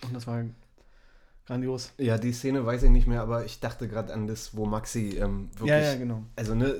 [0.03, 0.43] Und das war
[1.47, 1.93] grandios.
[1.97, 5.17] Ja, die Szene weiß ich nicht mehr, aber ich dachte gerade an das, wo Maxi
[5.17, 5.69] ähm, wirklich.
[5.69, 6.23] Ja, ja, genau.
[6.35, 6.75] Also, ne.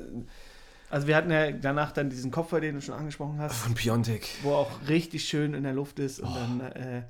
[0.90, 3.56] Also, wir hatten ja danach dann diesen Kopfball, den du schon angesprochen hast.
[3.56, 4.28] Von Piontek.
[4.42, 6.34] Wo auch richtig schön in der Luft ist und oh.
[6.34, 7.02] dann äh,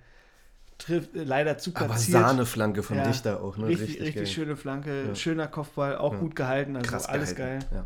[0.79, 2.17] trifft äh, leider zu platziert.
[2.17, 3.67] Aber Sahneflanke von ja, Dichter auch, ne?
[3.67, 5.15] Richtig, richtig, richtig schöne Flanke, ja.
[5.15, 6.19] schöner Kopfball, auch ja.
[6.19, 7.67] gut gehalten, also Krass alles gehalten.
[7.71, 7.85] geil.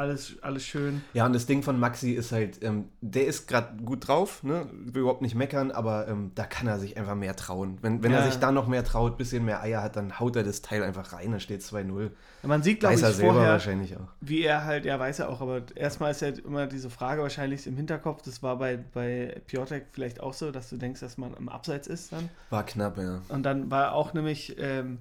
[0.00, 1.02] Alles, alles schön.
[1.12, 4.66] Ja, und das Ding von Maxi ist halt, ähm, der ist gerade gut drauf, ne?
[4.72, 7.78] will überhaupt nicht meckern, aber ähm, da kann er sich einfach mehr trauen.
[7.82, 8.18] Wenn, wenn Ja.
[8.18, 10.82] er sich da noch mehr traut, bisschen mehr Eier hat, dann haut er das Teil
[10.82, 12.10] einfach rein, dann steht 2-0.
[12.42, 14.08] Man sieht, glaube Weiß ich, er selber vorher, wahrscheinlich auch.
[14.20, 17.66] wie er halt, ja, weiß er auch, aber erstmal ist ja immer diese Frage wahrscheinlich
[17.66, 21.34] im Hinterkopf, das war bei, bei Piotek vielleicht auch so, dass du denkst, dass man
[21.34, 22.30] im Abseits ist dann.
[22.48, 23.20] War knapp, ja.
[23.28, 24.98] Und dann war auch nämlich, ähm,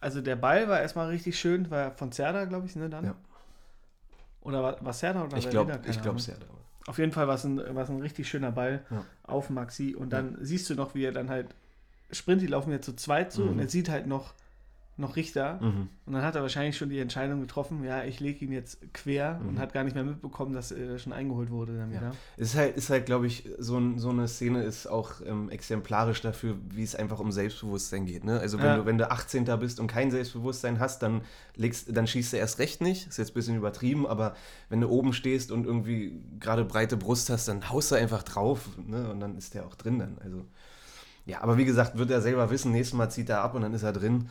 [0.00, 3.04] also der Ball war erstmal richtig schön, war von Serda, glaube ich, ne, dann?
[3.04, 3.14] Ja.
[4.40, 6.18] Oder war, war Serda oder Ich glaube, Ahnung.
[6.18, 6.36] sehr.
[6.86, 9.04] Auf jeden Fall war es ein, war's ein richtig schöner Ball Ja.
[9.24, 11.54] auf Maxi und dann siehst du noch, wie er dann halt
[12.10, 13.48] Sprint, die laufen ja zu zweit zu Mhm.
[13.50, 14.32] und er sieht halt noch,
[14.98, 15.88] noch Richter Mhm.
[16.06, 19.40] und dann hat er wahrscheinlich schon die Entscheidung getroffen, ja, ich lege ihn jetzt quer
[19.46, 19.58] und Mhm.
[19.60, 22.00] hat gar nicht mehr mitbekommen, dass er schon eingeholt wurde dann Ja.
[22.00, 22.12] wieder.
[22.36, 26.56] Ist halt, ist halt glaube ich, so, so eine Szene ist auch ähm, exemplarisch dafür,
[26.70, 28.24] wie es einfach um Selbstbewusstsein geht.
[28.24, 28.40] Ne?
[28.40, 28.76] Also wenn, Ja.
[28.78, 29.44] du, wenn du 18.
[29.58, 31.20] bist und kein Selbstbewusstsein hast, dann,
[31.54, 33.06] legst, dann schießt du erst recht nicht.
[33.06, 34.34] Ist jetzt ein bisschen übertrieben, aber
[34.68, 38.68] wenn du oben stehst und irgendwie gerade breite Brust hast, dann haust du einfach drauf
[38.84, 39.08] ne?
[39.10, 40.18] und dann ist der auch drin dann.
[40.24, 40.44] Also,
[41.24, 43.74] ja, aber wie gesagt, wird er selber wissen, nächstes Mal zieht er ab und dann
[43.74, 44.28] ist er drin.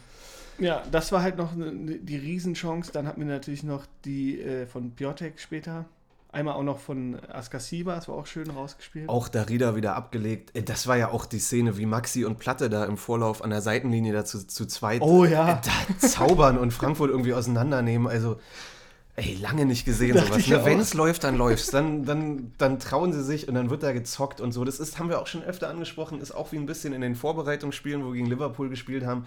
[0.60, 2.92] Ja, das war halt noch ne, die Riesenchance.
[2.92, 5.86] Dann hatten wir natürlich noch die äh, von Piotek später.
[6.30, 9.08] Einmal auch noch von Askasiba, das war auch schön rausgespielt.
[9.08, 10.56] Auch Darida wieder abgelegt.
[10.56, 13.50] Äh, Das war ja auch die Szene, wie Maxi und Platte da im Vorlauf an
[13.50, 15.54] der Seitenlinie da zu, zweit Oh ja.
[15.54, 18.08] äh, da zaubern und Frankfurt irgendwie auseinandernehmen.
[18.08, 18.40] Also,
[19.16, 20.48] ey, lange nicht gesehen Dachte sowas.
[20.48, 20.66] Ne?
[20.66, 21.72] Wenn es läuft, dann läuft's.
[21.72, 24.66] Dann, dann, dann trauen sie sich und dann wird da gezockt und so.
[24.66, 27.16] Das ist, haben wir auch schon öfter angesprochen, ist auch wie ein bisschen in den
[27.16, 29.26] Vorbereitungsspielen, wo wir gegen Liverpool gespielt haben.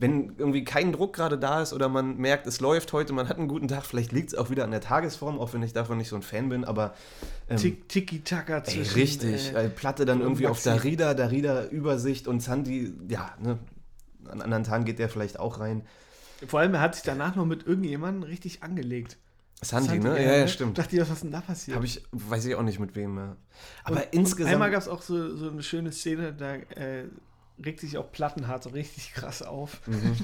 [0.00, 3.36] Wenn irgendwie kein Druck gerade da ist oder man merkt, es läuft heute, man hat
[3.38, 5.98] einen guten Tag, vielleicht liegt es auch wieder an der Tagesform, auch wenn ich davon
[5.98, 6.94] nicht so ein Fan bin, aber
[7.50, 8.94] ähm, Tick- Tiki-Taka Ey, zwischen.
[8.94, 9.54] richtig.
[9.54, 10.62] Äh, Äh, Platte dann irgendwie auf.
[10.62, 13.58] Darida, Darida Übersicht und Sandy, ja, ne,
[14.26, 15.82] an anderen Tagen geht der vielleicht auch rein.
[16.46, 19.18] vor allem, er hat sich danach noch mit irgendjemandem richtig angelegt.
[19.62, 20.16] Sandy, ne?
[20.18, 20.78] äh, Ja, ja, stimmt.
[20.78, 21.74] Dachte ich, was ist denn da passiert?
[21.76, 23.18] Habe ich, weiß ich auch nicht mit wem.
[23.18, 23.36] Ja.
[23.84, 24.46] Aber Und- insgesamt.
[24.48, 27.04] Und einmal gab es auch so, so eine schöne Szene, da äh,
[27.64, 29.80] regt sich auch Plattenhardt so richtig krass auf.
[29.86, 30.16] Mhm.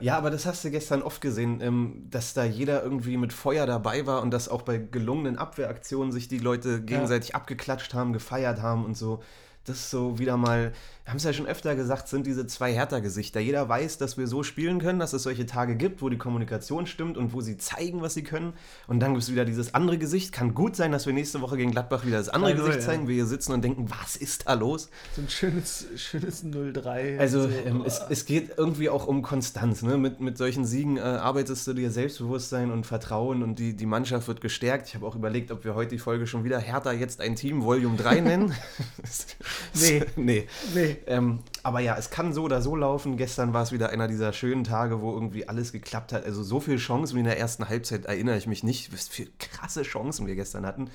[0.00, 3.66] Ja, aber das hast du gestern oft gesehen, ähm, dass da jeder irgendwie mit Feuer
[3.66, 8.62] dabei war und dass auch bei gelungenen Abwehraktionen sich die Leute gegenseitig abgeklatscht haben, gefeiert
[8.62, 9.22] haben und so.
[9.68, 10.72] Das ist so wieder mal,
[11.04, 13.40] wir haben es ja schon öfter gesagt, sind diese zwei Hertha-Gesichter.
[13.40, 16.86] Jeder weiß, dass wir so spielen können, dass es solche Tage gibt, wo die Kommunikation
[16.86, 18.54] stimmt und wo sie zeigen, was sie können.
[18.86, 20.32] Und dann gibt es wieder dieses andere Gesicht.
[20.32, 22.80] Kann gut sein, dass wir nächste Woche gegen Gladbach wieder das andere 3-0, Gesicht ja.
[22.80, 23.08] zeigen.
[23.08, 24.90] Wir hier sitzen und denken, was ist da los?
[25.16, 27.18] So ein schönes, schönes 0-3.
[27.18, 29.82] Also so, ähm, es, es geht irgendwie auch um Konstanz.
[29.82, 29.98] Ne?
[29.98, 34.28] Mit, mit solchen Siegen äh, arbeitest du dir Selbstbewusstsein und Vertrauen und die, die Mannschaft
[34.28, 34.88] wird gestärkt.
[34.88, 37.62] Ich habe auch überlegt, ob wir heute die Folge schon wieder Hertha jetzt ein Team
[37.62, 38.54] Volume 3 nennen.
[39.74, 40.04] Nee.
[40.16, 40.48] nee.
[40.74, 40.96] nee.
[41.06, 43.16] Ähm, aber ja, es kann so oder so laufen.
[43.16, 46.24] Gestern war es wieder einer dieser schönen Tage, wo irgendwie alles geklappt hat.
[46.24, 49.26] Also so viele Chancen wie in der ersten Halbzeit erinnere ich mich nicht, was für
[49.38, 50.90] krasse Chancen wir gestern hatten.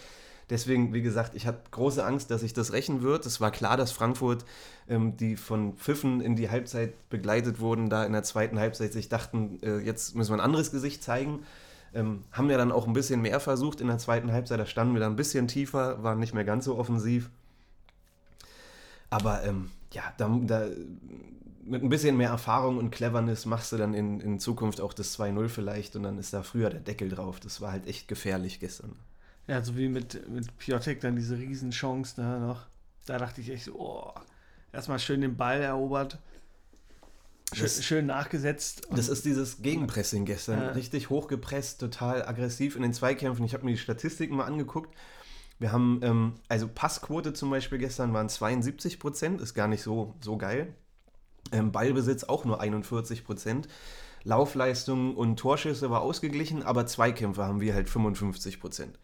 [0.50, 3.26] Deswegen, wie gesagt, ich hatte große Angst, dass sich das rächen wird.
[3.26, 4.46] Es war klar, dass Frankfurt,
[4.90, 9.10] ähm, die von Pfiffen in die Halbzeit begleitet wurden, da in der zweiten Halbzeit sich
[9.10, 11.40] dachten, äh, jetzt müssen wir ein anderes Gesicht zeigen.
[11.94, 14.60] Ähm, haben ja dann auch ein bisschen mehr versucht in der zweiten Halbzeit.
[14.60, 17.30] Da standen wir dann ein bisschen tiefer, waren nicht mehr ganz so offensiv.
[19.14, 20.68] Aber ähm, ja, da, da,
[21.64, 25.18] mit ein bisschen mehr Erfahrung und Cleverness machst du dann in, in Zukunft auch das
[25.20, 27.40] 2-0 vielleicht und dann ist da früher der Deckel drauf.
[27.40, 28.96] Das war halt echt gefährlich gestern.
[29.48, 32.66] Ja, so wie mit, mit Piotek dann diese Riesenchance da noch.
[33.06, 34.14] Da dachte ich echt so, oh,
[34.72, 36.18] erstmal schön den Ball erobert.
[37.54, 38.88] Schön, Das- schön nachgesetzt.
[38.90, 40.60] Das ist dieses Gegenpressing gestern.
[40.60, 40.70] Ja.
[40.70, 43.46] Richtig hochgepresst, total aggressiv in den Zweikämpfen.
[43.46, 44.90] Ich habe mir die Statistiken mal angeguckt.
[45.64, 50.14] Wir haben, ähm, also Passquote zum Beispiel gestern waren 72 Prozent, ist gar nicht so,
[50.20, 50.76] so geil.
[51.54, 53.70] Ähm, Ballbesitz auch nur 41 Prozent.
[54.26, 59.00] Laufleistung und Torschüsse war ausgeglichen, aber Zweikämpfe haben wir halt 55 Prozent.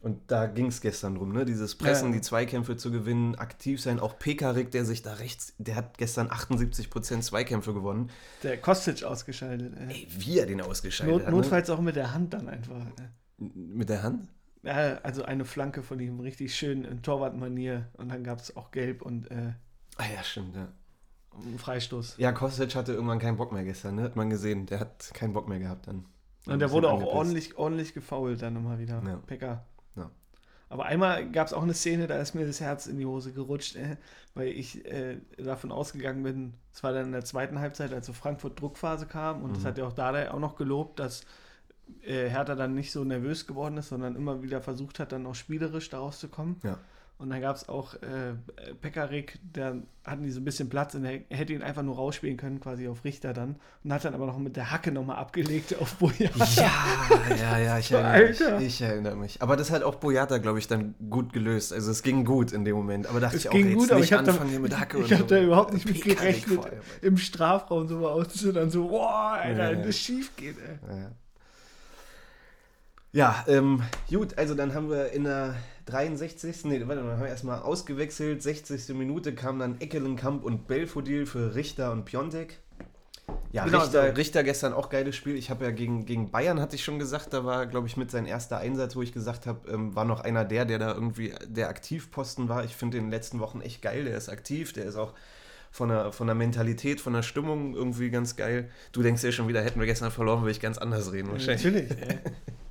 [0.00, 1.44] Und da ging es gestern drum, ne?
[1.44, 2.16] Dieses Pressen, Ja.
[2.16, 4.00] die Zweikämpfe zu gewinnen, aktiv sein.
[4.00, 8.10] Auch Pekarik, der sich da rechts, der hat gestern 78 Prozent Zweikämpfe gewonnen.
[8.42, 9.72] der Kostic ausgeschaltet.
[9.78, 9.88] Ey.
[9.94, 11.30] Ey, wie er den ausgeschaltet Not, hat.
[11.30, 11.36] Ne?
[11.36, 12.74] notfalls auch mit der Hand dann einfach.
[12.74, 13.12] ne?
[13.38, 14.28] Mit der Hand?
[14.66, 17.86] Ja, also eine Flanke von ihm, richtig schön in Torwartmanier.
[17.94, 19.52] Und dann gab es auch Gelb und äh,
[19.96, 20.68] Ah ja, stimmt, ja.
[21.34, 22.16] einen Freistoß.
[22.18, 24.02] Ja, Kostic hatte irgendwann keinen Bock mehr gestern, ne?
[24.02, 24.66] Hat man gesehen.
[24.66, 26.04] Der hat keinen Bock mehr gehabt dann.
[26.46, 27.16] Ein Und der bisschen wurde auch angepisst.
[27.16, 29.02] ordentlich, ordentlich gefoult dann nochmal wieder.
[29.06, 29.16] Ja.
[29.26, 29.64] Pekka.
[29.96, 30.10] Ja.
[30.68, 33.32] Aber einmal gab es auch eine Szene, da ist mir das Herz in die Hose
[33.32, 33.96] gerutscht, äh,
[34.34, 38.12] weil ich äh, davon ausgegangen bin, es war dann in der zweiten Halbzeit, als so
[38.12, 39.66] Frankfurt Druckphase kam und das Mhm.
[39.68, 41.24] hat ja auch Dada auch noch gelobt, dass
[42.02, 45.34] äh, Hertha dann nicht so nervös geworden ist, sondern immer wieder versucht hat, dann auch
[45.34, 46.60] spielerisch daraus zu kommen.
[46.62, 46.78] Ja.
[47.18, 48.34] Und dann gab es auch äh,
[48.82, 52.36] Pekarik, der hatten die so ein bisschen Platz und er hätte ihn einfach nur rausspielen
[52.36, 53.56] können, quasi auf Richter dann.
[53.82, 56.44] Und hat dann aber noch mit der Hacke nochmal abgelegt auf Boyata.
[56.54, 58.66] Ja, ja, ja, ich erinnere mich.
[58.66, 59.40] Ich erinnere mich.
[59.40, 61.72] Aber das hat auch Boyata, glaube ich, dann gut gelöst.
[61.72, 63.06] Also es ging gut in dem Moment.
[63.06, 64.78] Aber dachte Es ich auch, ging jetzt gut, aber ich habe da, anfangen hier mit
[64.78, 65.26] Hacke ich und hab so.
[65.34, 66.60] da überhaupt nicht mit gerechnet,
[67.00, 69.82] im Strafraum so auszusehen, dann so, boah, Alter, Ja, ja.
[69.86, 70.78] das schief geht, ey.
[70.94, 71.10] Ja, ja.
[73.16, 75.54] Ja, ähm, gut, also dann haben wir in der
[75.86, 76.66] 63.
[76.66, 78.42] Nee, warte mal, haben wir erstmal ausgewechselt.
[78.42, 78.90] 60.
[78.90, 82.58] Minute kam dann Eckelenkamp und Belfodil für Richter und Piontek.
[83.52, 84.14] Ja, Genau, Richter, so.
[84.16, 85.34] Richter gestern auch geiles Spiel.
[85.36, 88.10] Ich habe ja gegen, gegen Bayern, hatte ich schon gesagt, da war, glaube ich, mit
[88.10, 91.32] sein erster Einsatz, wo ich gesagt habe, ähm, war noch einer der, der da irgendwie
[91.46, 92.64] der Aktivposten war.
[92.64, 94.04] Ich finde den in den letzten Wochen echt geil.
[94.04, 95.14] Der ist aktiv, der ist auch
[95.70, 98.68] von der, von der Mentalität, von der Stimmung irgendwie ganz geil.
[98.92, 101.64] Du denkst ja schon wieder, hätten wir gestern verloren, würde ich ganz anders reden wahrscheinlich.
[101.64, 101.88] Natürlich.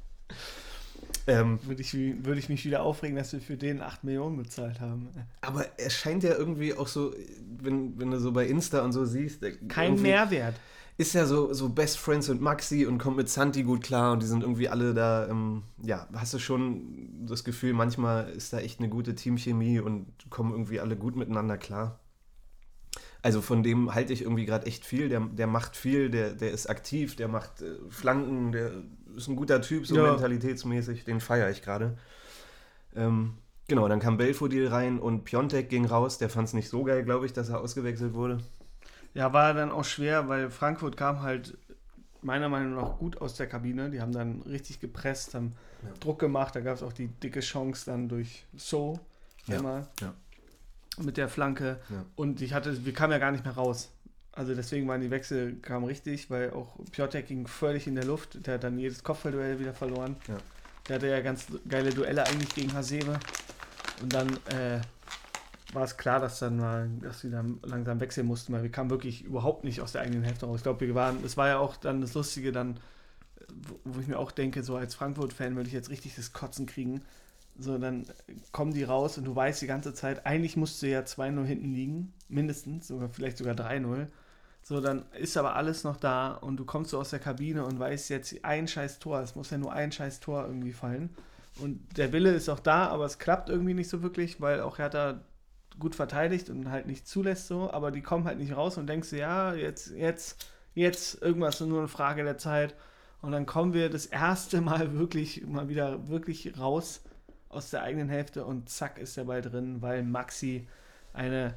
[1.28, 4.80] Ähm, Würde ich, würde ich mich wieder aufregen, dass wir für den 8 Millionen bezahlt
[4.80, 5.10] haben.
[5.42, 7.14] aber er scheint ja irgendwie auch so,
[7.60, 10.56] wenn, wenn du so bei Insta und so siehst, Kein Mehrwert.
[10.98, 14.22] Ist ja so, so Best Friends mit Maxi und kommt mit Santi gut klar und
[14.22, 18.60] die sind irgendwie alle da, ähm, ja, hast du schon das Gefühl, manchmal ist da
[18.60, 22.00] echt eine gute Teamchemie und kommen irgendwie alle gut miteinander klar.
[23.26, 25.10] Also von dem halte ich irgendwie gerade echt viel.
[25.10, 28.72] Der, der macht viel, der, der ist aktiv, der macht äh, Flanken, der
[29.16, 30.12] ist ein guter Typ, so Ja.
[30.12, 31.98] mentalitätsmäßig, den feiere ich gerade.
[32.96, 36.18] Ähm, genau, dann kam Belfodil rein und Piontek ging raus.
[36.18, 38.40] Der fand es nicht so geil, glaube ich, dass er ausgewechselt wurde.
[39.14, 41.58] Ja, war dann auch schwer, weil Frankfurt kam halt
[42.22, 43.90] meiner Meinung nach gut aus der Kabine.
[43.90, 45.90] Die haben dann richtig gepresst, haben Ja.
[46.00, 46.56] Druck gemacht.
[46.56, 49.00] Da gab es auch die dicke Chance dann durch So
[49.48, 50.14] einmal ja.
[51.02, 51.80] mit der Flanke.
[52.16, 53.92] Und ich hatte, wir kamen ja gar nicht mehr raus.
[54.36, 58.46] Also deswegen waren die Wechsel kamen richtig, weil auch Piotek ging völlig in der Luft.
[58.46, 60.18] Der hat dann jedes Kopfballduell wieder verloren.
[60.28, 60.38] Ja.
[60.90, 63.18] Der hatte ja ganz geile Duelle eigentlich gegen Hasebe.
[64.02, 64.82] Und dann äh,
[65.74, 68.90] war es klar, dass dann mal, dass sie dann langsam wechseln mussten, weil wir kamen
[68.90, 70.58] wirklich überhaupt nicht aus der eigenen Hälfte raus.
[70.58, 72.80] Ich glaube, wir waren, das war ja auch dann das Lustige dann,
[73.54, 76.66] wo, wo ich mir auch denke, so als Frankfurt-Fan würde ich jetzt richtig das Kotzen
[76.66, 77.02] kriegen.
[77.58, 78.06] So, dann
[78.52, 81.74] kommen die raus und du weißt die ganze Zeit, eigentlich musst du ja 2-0 hinten
[81.74, 84.08] liegen, mindestens, sogar vielleicht sogar 3-0.
[84.68, 87.78] So, dann ist aber alles noch da und du kommst so aus der Kabine und
[87.78, 91.16] weißt jetzt ein scheiß Tor, es muss ja nur ein scheiß Tor irgendwie fallen.
[91.60, 94.80] Und der Wille ist auch da, aber es klappt irgendwie nicht so wirklich, weil auch
[94.80, 95.22] Hertha
[95.78, 99.12] gut verteidigt und halt nicht zulässt so, aber die kommen halt nicht raus und denkst
[99.12, 102.74] du, ja, jetzt, jetzt, jetzt, irgendwas ist nur eine Frage der Zeit.
[103.22, 107.04] Und dann kommen wir das erste Mal wirklich mal wieder wirklich raus
[107.50, 110.68] aus der eigenen Hälfte und zack ist der Ball drin, weil Maxi
[111.14, 111.54] eine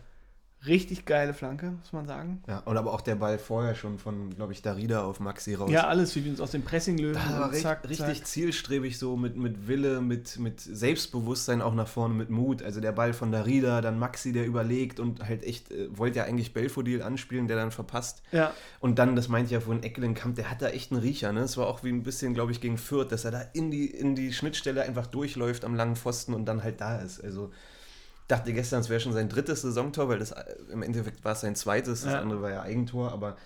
[0.66, 2.42] richtig geile Flanke, muss man sagen.
[2.48, 5.70] Ja, und aber auch der Ball vorher schon von, glaube ich, Darida auf Maxi raus.
[5.70, 7.20] Ja, alles, wie wir uns aus dem Pressing lösen.
[7.24, 8.26] Das war zack, richtig zack.
[8.26, 12.62] zielstrebig so mit, mit Wille, mit, mit Selbstbewusstsein auch nach vorne, mit Mut.
[12.62, 16.24] Also der Ball von Darida, dann Maxi, der überlegt und halt echt, äh, wollte ja
[16.24, 18.22] eigentlich Belfodil anspielen, der dann verpasst.
[18.32, 21.32] Ja, Und dann, das meinte ich ja vorhin, Eckelenkamp, der hat da echt einen Riecher.
[21.32, 21.40] Ne?
[21.40, 23.86] Es war auch wie ein bisschen, glaube ich, gegen Fürth, dass er da in die,
[23.86, 27.22] in die Schnittstelle einfach durchläuft am langen Pfosten und dann halt da ist.
[27.22, 27.52] Also
[28.28, 31.40] dachte gestern, es wäre schon sein drittes Saisontor, weil das äh, im Endeffekt war es
[31.40, 32.20] sein zweites, das Ja.
[32.20, 33.36] andere war ja Eigentor, aber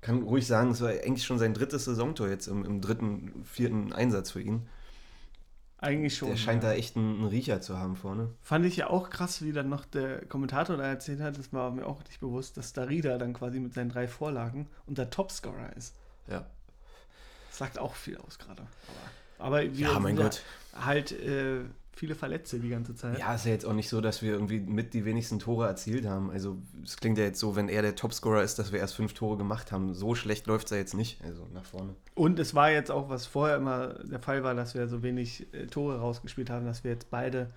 [0.00, 3.92] kann ruhig sagen, es war eigentlich schon sein drittes Saisontor jetzt im, im dritten, vierten
[3.92, 4.66] Einsatz für ihn.
[5.78, 6.28] eigentlich schon.
[6.30, 6.70] Der scheint ja.
[6.70, 8.30] da echt einen, einen Riecher zu haben vorne.
[8.42, 11.70] Fand ich ja auch krass, wie dann noch der Kommentator da erzählt hat, das war
[11.70, 15.94] mir auch nicht bewusst, dass Darida dann quasi mit seinen drei Vorlagen unser Topscorer ist.
[16.28, 16.46] Ja,
[17.48, 18.62] Das sagt auch viel aus gerade.
[19.38, 20.42] Aber, aber wir ja mein Gott.
[20.74, 21.60] halt äh,
[22.00, 23.18] viele Verletzte die ganze Zeit.
[23.18, 26.06] Ja, ist ja jetzt auch nicht so, dass wir irgendwie mit die wenigsten Tore erzielt
[26.06, 26.30] haben.
[26.30, 29.12] Also es klingt ja jetzt so, wenn er der Topscorer ist, dass wir erst fünf
[29.12, 29.92] Tore gemacht haben.
[29.92, 31.94] So schlecht läuft es ja jetzt nicht, also nach vorne.
[32.14, 35.52] Und es war jetzt auch, was vorher immer der Fall war, dass wir so wenig
[35.52, 37.50] äh, Tore rausgespielt haben, dass wir jetzt beide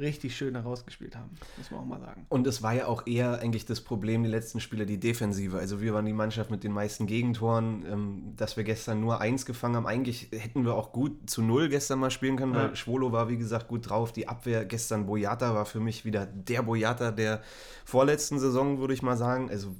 [0.00, 1.30] richtig schön herausgespielt haben.
[1.58, 2.26] Muss man auch mal sagen.
[2.28, 5.56] Und es war ja auch eher eigentlich das Problem, die letzten Spiele, die Defensive.
[5.58, 9.46] Also wir waren die Mannschaft mit den meisten Gegentoren, ähm, dass wir gestern nur eins
[9.46, 9.86] gefangen haben.
[9.86, 12.76] Eigentlich hätten wir auch gut zu null gestern mal spielen können, weil Ja.
[12.76, 14.12] Schwolo war, wie gesagt, gut drauf.
[14.12, 17.42] Die Abwehr gestern, Boyata war für mich wieder der Boyata der
[17.84, 19.50] vorletzten Saison, würde ich mal sagen.
[19.50, 19.74] Also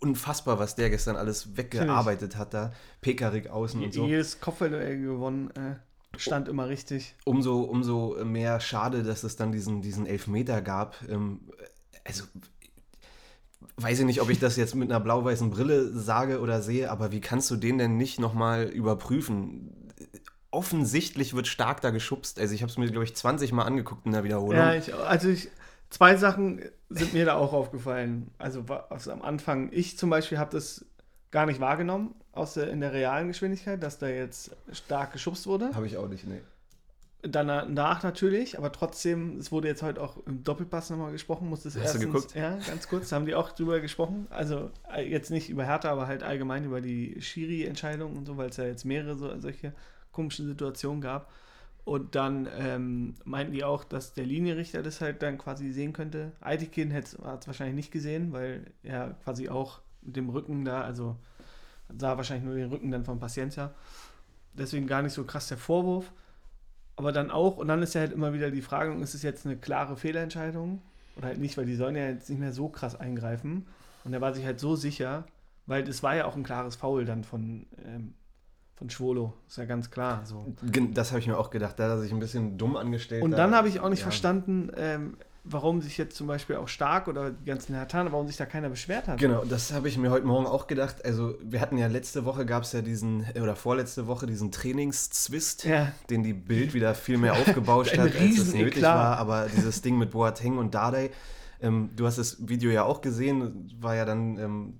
[0.00, 2.72] unfassbar, was der gestern alles weggearbeitet hat da.
[3.00, 4.04] Pekarik außen und so.
[4.06, 5.76] Jedes Kopfballduell gewonnen, äh,
[6.18, 7.14] stand immer richtig.
[7.24, 10.96] umso, umso mehr schade, dass es dann diesen, diesen Elfmeter gab.
[11.08, 11.40] Ähm,
[12.04, 12.24] also,
[13.76, 17.12] weiß ich nicht, ob ich das jetzt mit einer blau-weißen Brille sage oder sehe, aber
[17.12, 19.92] wie kannst du den denn nicht nochmal überprüfen?
[20.50, 22.38] Offensichtlich wird stark da geschubst.
[22.40, 24.56] Also, ich habe es mir, glaube ich, 20 Mal angeguckt in der Wiederholung.
[24.56, 25.48] Ja, ich, also ich,
[25.90, 28.30] zwei Sachen sind mir da auch aufgefallen.
[28.38, 30.84] Also, wa- also am Anfang, ich zum Beispiel habe das
[31.30, 35.74] gar nicht wahrgenommen aus der, in der realen Geschwindigkeit, dass da jetzt stark geschubst wurde.
[35.74, 36.40] Habe ich auch nicht, nee.
[37.22, 41.74] danach natürlich, aber trotzdem, es wurde jetzt heute auch im Doppelpass nochmal gesprochen, muss das
[41.74, 42.34] Hast erstens, du geguckt?
[42.34, 44.26] Ja, ganz kurz, da haben die auch drüber gesprochen.
[44.30, 48.50] Also äh, jetzt nicht über Hertha, aber halt allgemein über die Schiri-Entscheidung und so, weil
[48.50, 49.72] es ja jetzt mehrere so, solche
[50.12, 51.30] komischen Situationen gab.
[51.84, 56.32] Und dann ähm, meinten die auch, dass der Linienrichter das halt dann quasi sehen könnte.
[56.40, 61.16] Aitikin hat es wahrscheinlich nicht gesehen, weil er quasi auch mit dem Rücken da, also
[61.98, 63.72] sah wahrscheinlich nur den Rücken dann von Paciencia.
[64.54, 66.12] Deswegen gar nicht so krass der Vorwurf.
[66.96, 69.44] Aber dann auch, und dann ist ja halt immer wieder die Frage, ist es jetzt
[69.44, 70.80] eine klare Fehlentscheidung
[71.16, 73.66] oder halt nicht, weil die sollen ja jetzt nicht mehr so krass eingreifen.
[74.04, 75.24] Und er war sich halt so sicher,
[75.66, 78.14] weil es war ja auch ein klares Foul dann von, ähm,
[78.76, 80.24] von Schwolo, ist ja ganz klar.
[80.24, 80.54] So.
[80.94, 83.22] Das habe ich mir auch gedacht, da hat er sich ein bisschen dumm angestellt.
[83.22, 84.04] Und da- dann habe ich auch nicht ja.
[84.04, 85.16] verstanden, ähm,
[85.48, 88.68] warum sich jetzt zum Beispiel auch Stark oder die ganzen Hertaner, warum sich da keiner
[88.68, 89.18] beschwert hat.
[89.18, 91.04] Genau, das habe ich mir heute Morgen auch gedacht.
[91.04, 95.64] Also, wir hatten ja letzte Woche, gab es ja diesen, oder vorletzte Woche diesen Trainingszwist,
[95.64, 99.18] Ja, den die Bild wieder viel mehr aufgebauscht hat, als es nötig war.
[99.18, 101.10] Aber dieses Ding mit Boateng und Dardai,
[101.60, 104.74] ähm, du hast das Video ja auch gesehen, war ja dann, ähm,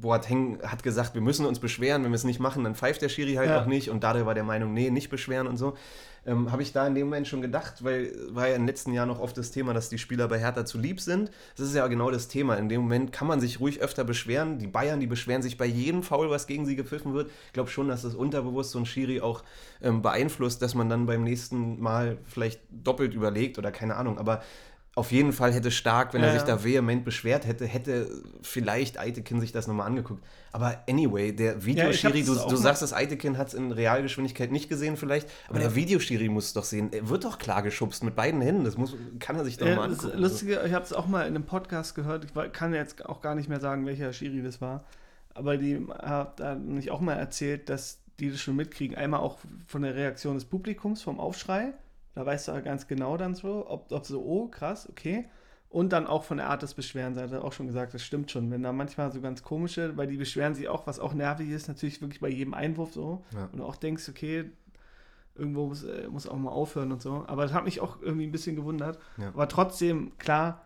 [0.00, 3.08] Boateng hat gesagt, wir müssen uns beschweren, wenn wir es nicht machen, dann pfeift der
[3.08, 3.62] Schiri halt Ja.
[3.62, 3.88] auch nicht.
[3.88, 5.76] Und Dardai war der Meinung, nee, nicht beschweren und so.
[6.26, 9.06] Ähm, habe ich da in dem Moment schon gedacht, weil war ja im letzten Jahr
[9.06, 11.30] noch oft das Thema, dass die Spieler bei Hertha zu lieb sind.
[11.56, 12.56] Das ist ja genau das Thema.
[12.56, 14.58] In dem Moment kann man sich ruhig öfter beschweren.
[14.58, 17.30] Die Bayern, die beschweren sich bei jedem Foul, was gegen sie gepfiffen wird.
[17.46, 19.42] Ich glaube schon, dass das unterbewusst so ein Schiri auch
[19.82, 24.18] ähm, beeinflusst, dass man dann beim nächsten Mal vielleicht doppelt überlegt oder keine Ahnung.
[24.18, 24.42] Aber
[24.96, 26.56] auf jeden Fall hätte Stark, wenn Ja, er sich ja.
[26.56, 30.22] da vehement beschwert hätte, hätte vielleicht Eitekin sich das nochmal angeguckt.
[30.52, 34.68] Aber anyway, der Videoschiri, hab's du, du sagst, das Eitekin hat es in Realgeschwindigkeit nicht
[34.68, 36.92] gesehen vielleicht, aber der Videoschiri muss es doch sehen.
[36.92, 38.64] Er wird doch klar geschubst mit beiden Händen.
[38.64, 40.22] Das muss, kann er sich doch Ja, mal das angucken.
[40.22, 42.24] Lustige, ich habe es auch mal in einem Podcast gehört.
[42.24, 44.84] Ich kann jetzt auch gar nicht mehr sagen, welcher Schiri das war.
[45.34, 48.96] Aber die hat nicht auch mal erzählt, dass die das schon mitkriegen.
[48.96, 51.72] Einmal auch von der Reaktion des Publikums, vom Aufschrei.
[52.14, 55.26] Da weißt du auch ganz genau dann so, ob, ob so, oh, krass, okay.
[55.68, 58.30] Und dann auch von der Art des Beschwerens, hat er auch schon gesagt, das stimmt
[58.30, 58.48] schon.
[58.52, 61.66] Wenn da manchmal so ganz komische, weil die beschweren sich auch, was auch nervig ist,
[61.66, 63.24] natürlich wirklich bei jedem Einwurf so.
[63.34, 63.46] Ja.
[63.46, 64.52] Und du auch denkst, okay,
[65.34, 67.24] irgendwo muss, äh, muss auch mal aufhören und so.
[67.26, 69.00] Aber das hat mich auch irgendwie ein bisschen gewundert.
[69.16, 69.28] Ja.
[69.28, 70.64] Aber trotzdem, klar,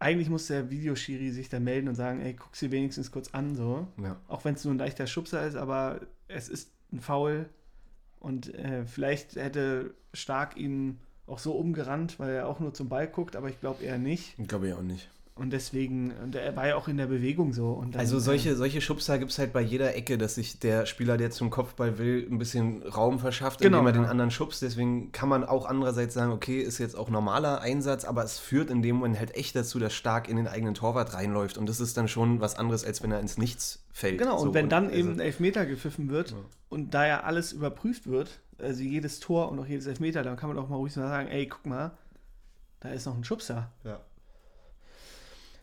[0.00, 3.54] eigentlich muss der Videoschiri sich da melden und sagen, ey, guck sie wenigstens kurz an,
[3.54, 3.86] so.
[4.02, 4.16] Ja.
[4.26, 7.48] Auch wenn es nur ein leichter Schubser ist, aber es ist ein Foul.
[8.22, 13.08] Und äh, vielleicht hätte Stark ihn auch so umgerannt, weil er auch nur zum Ball
[13.08, 14.36] guckt, aber ich glaube eher nicht.
[14.46, 15.10] Glaube ich auch nicht.
[15.34, 17.70] Und deswegen, und er war ja auch in der Bewegung so.
[17.72, 20.58] Und dann, Also äh, solche, solche Schubser gibt es halt bei jeder Ecke, dass sich
[20.58, 24.30] der Spieler, der zum Kopfball will, ein bisschen Raum verschafft, Genau, indem er den anderen
[24.30, 24.60] schubst.
[24.60, 28.68] Deswegen kann man auch andererseits sagen, okay, ist jetzt auch normaler Einsatz, aber es führt
[28.68, 31.56] in dem Moment halt echt dazu, dass Stark in den eigenen Torwart reinläuft.
[31.56, 34.18] Und das ist dann schon was anderes, als wenn er ins Nichts fällt.
[34.18, 36.36] Genau, und So, wenn dann also- eben ein Elfmeter gepfiffen wird Ja.
[36.68, 40.50] und da ja alles überprüft wird, also jedes Tor und auch jedes Elfmeter, dann kann
[40.50, 41.92] man auch mal ruhig mal sagen, ey, guck mal,
[42.80, 43.70] da ist noch ein Schubser.
[43.82, 43.98] Ja.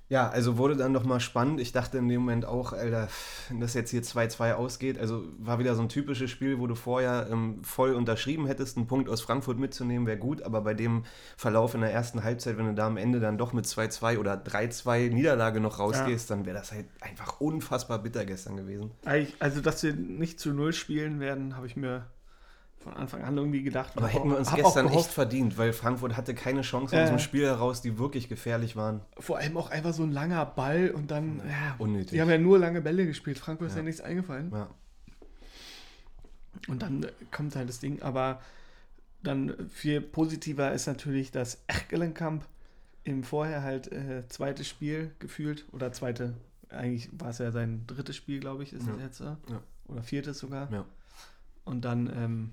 [0.10, 1.60] Ja, also wurde dann doch mal spannend.
[1.60, 3.08] Ich dachte in dem Moment auch, Alter,
[3.50, 6.74] wenn das jetzt hier 2-2 ausgeht, also war wieder so ein typisches Spiel, wo du
[6.74, 11.04] vorher ähm, voll unterschrieben hättest, einen Punkt aus Frankfurt mitzunehmen, wäre gut, aber bei dem
[11.38, 14.34] Verlauf in der ersten Halbzeit, wenn du da am Ende dann doch mit 2-2 oder
[14.34, 18.90] 3-2 Niederlage noch rausgehst, dann wäre das halt einfach unfassbar bitter gestern gewesen.
[19.40, 22.08] Also, dass wir nicht zu Null spielen werden, habe ich mir
[22.80, 23.92] von Anfang an irgendwie gedacht.
[23.98, 27.04] Aber hätten wir uns gestern echt verdient, weil Frankfurt hatte keine Chance Äh.
[27.04, 29.02] aus dem Spiel heraus, die wirklich gefährlich waren.
[29.20, 32.12] Vor allem auch einfach so ein langer Ball und dann, ja, Unnötig.
[32.12, 33.38] die haben ja nur lange Bälle gespielt.
[33.38, 33.80] Frankfurt ist Ja.
[33.80, 34.52] ja nichts eingefallen.
[34.54, 34.70] Ja.
[36.68, 38.02] Und dann äh, kommt halt das Ding.
[38.02, 38.42] Aber
[39.24, 42.46] dann viel positiver ist natürlich, dass Erkelenkamp
[43.04, 46.34] im Vorher halt äh, zweites Spiel gefühlt oder zweite,
[46.70, 48.94] eigentlich war es ja sein drittes Spiel, glaube ich, ist Ja.
[48.96, 49.20] es jetzt.
[49.22, 49.62] Äh, Ja.
[49.88, 50.72] Oder viertes sogar.
[50.72, 50.86] Ja.
[51.66, 52.52] Und dann, ähm,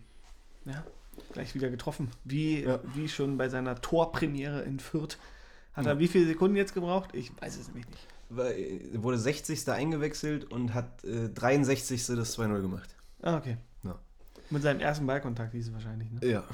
[0.66, 0.84] ja,
[1.32, 2.10] gleich wieder getroffen.
[2.24, 2.80] Wie, Ja.
[2.94, 5.16] wie schon bei seiner Torpremiere in Fürth.
[5.72, 5.92] Hat Ja.
[5.92, 7.10] er wie viele Sekunden jetzt gebraucht?
[7.14, 8.06] Ich weiß es nämlich nicht.
[8.28, 9.68] Weil, äh, wurde 60.
[9.72, 12.06] eingewechselt und hat äh, 63.
[12.16, 12.94] das 2-0 gemacht.
[13.22, 13.56] Ah, okay.
[13.84, 13.98] Ja.
[14.50, 16.26] Mit seinem ersten Ballkontakt hieß es wahrscheinlich, ne?
[16.26, 16.44] Ja.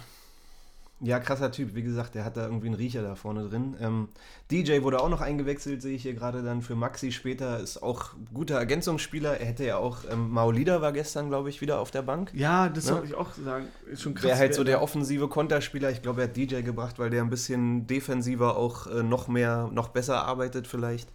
[1.04, 1.74] Ja, krasser Typ.
[1.74, 3.76] Wie gesagt, der hat da irgendwie einen Riecher da vorne drin.
[3.80, 4.08] Ähm,
[4.52, 7.58] DJ wurde auch noch eingewechselt, sehe ich hier gerade dann für Maxi später.
[7.58, 9.40] Ist auch guter Ergänzungsspieler.
[9.40, 12.30] Er hätte ja auch, ähm, Maolida war gestern, glaube ich, wieder auf der Bank.
[12.34, 12.92] Ja, das Ne?
[12.92, 13.66] soll ich auch sagen.
[13.90, 14.24] Ist schon krass.
[14.24, 15.90] Wäre halt so der offensive Konterspieler.
[15.90, 19.68] Ich glaube, er hat DJ gebracht, weil der ein bisschen defensiver auch äh, noch mehr,
[19.72, 21.08] noch besser arbeitet vielleicht.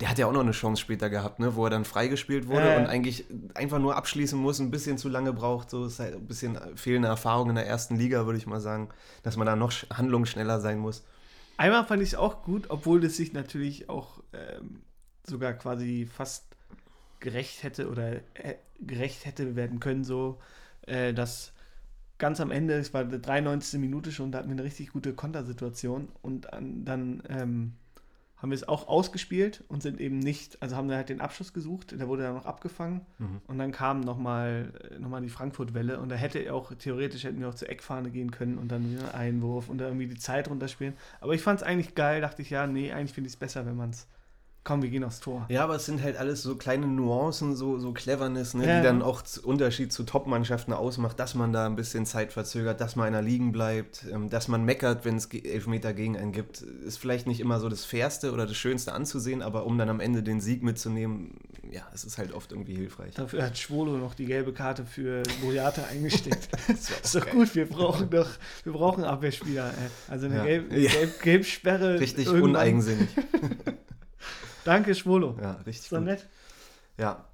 [0.00, 2.66] Der hat ja auch noch eine Chance später gehabt, ne, wo er dann freigespielt wurde
[2.66, 2.76] Ja, ja.
[2.78, 3.24] und eigentlich
[3.54, 5.70] einfach nur abschließen muss, ein bisschen zu lange braucht.
[5.70, 8.88] So ist halt ein bisschen fehlende Erfahrung in der ersten Liga, würde ich mal sagen,
[9.22, 11.04] dass man da noch sch- handlungsschneller sein muss.
[11.56, 14.80] Einmal fand ich es auch gut, obwohl das sich natürlich auch ähm,
[15.26, 16.44] sogar quasi fast
[17.20, 20.38] gerecht hätte oder äh, gerecht hätte werden können, so,
[20.86, 21.52] äh, dass
[22.18, 23.80] ganz am Ende, es war die 93.
[23.80, 27.74] Minute schon, da hatten wir eine richtig gute Kontersituation und an, dann ähm,
[28.40, 31.52] haben wir es auch ausgespielt und sind eben nicht, also haben wir halt den Abschluss
[31.52, 33.40] gesucht, der wurde dann noch abgefangen Mhm.
[33.46, 37.48] und dann kam nochmal noch mal die Frankfurt-Welle und da hätte auch, theoretisch hätten wir
[37.48, 40.48] auch zur Eckfahne gehen können und dann wieder einen Einwurf und da irgendwie die Zeit
[40.48, 40.94] runterspielen.
[41.20, 43.66] Aber ich fand es eigentlich geil, dachte ich, ja, nee, eigentlich finde ich es besser,
[43.66, 44.06] wenn man es,
[44.62, 45.46] komm, wir gehen aufs Tor.
[45.48, 48.76] Ja, aber es sind halt alles so kleine Nuancen, so, so Cleverness, ne, Ja.
[48.78, 52.94] die dann auch Unterschied zu Top-Mannschaften ausmacht, dass man da ein bisschen Zeit verzögert, dass
[52.94, 56.60] mal einer liegen bleibt, ähm, dass man meckert, wenn es Elfmeter gegen einen gibt.
[56.60, 59.98] Ist vielleicht nicht immer so das Fairste oder das Schönste anzusehen, aber um dann am
[60.00, 61.38] Ende den Sieg mitzunehmen,
[61.72, 63.14] ja, es ist halt oft irgendwie hilfreich.
[63.14, 66.48] Dafür hat Schwolo noch die gelbe Karte für Boyata eingesteckt.
[66.68, 67.34] Das ist doch geil.
[67.34, 68.28] gut, wir brauchen doch,
[68.64, 69.72] wir brauchen Abwehrspieler.
[70.08, 70.44] Also eine Ja.
[70.44, 70.90] Gelb, Ja.
[70.90, 71.98] Gelb, Gelbsperre.
[72.00, 72.50] Richtig irgendwann.
[72.50, 73.08] uneigensinnig.
[74.64, 75.36] Danke, Schwolo.
[75.40, 76.02] Ja, richtig gut.
[76.02, 76.26] nett.
[76.98, 77.24] Ja.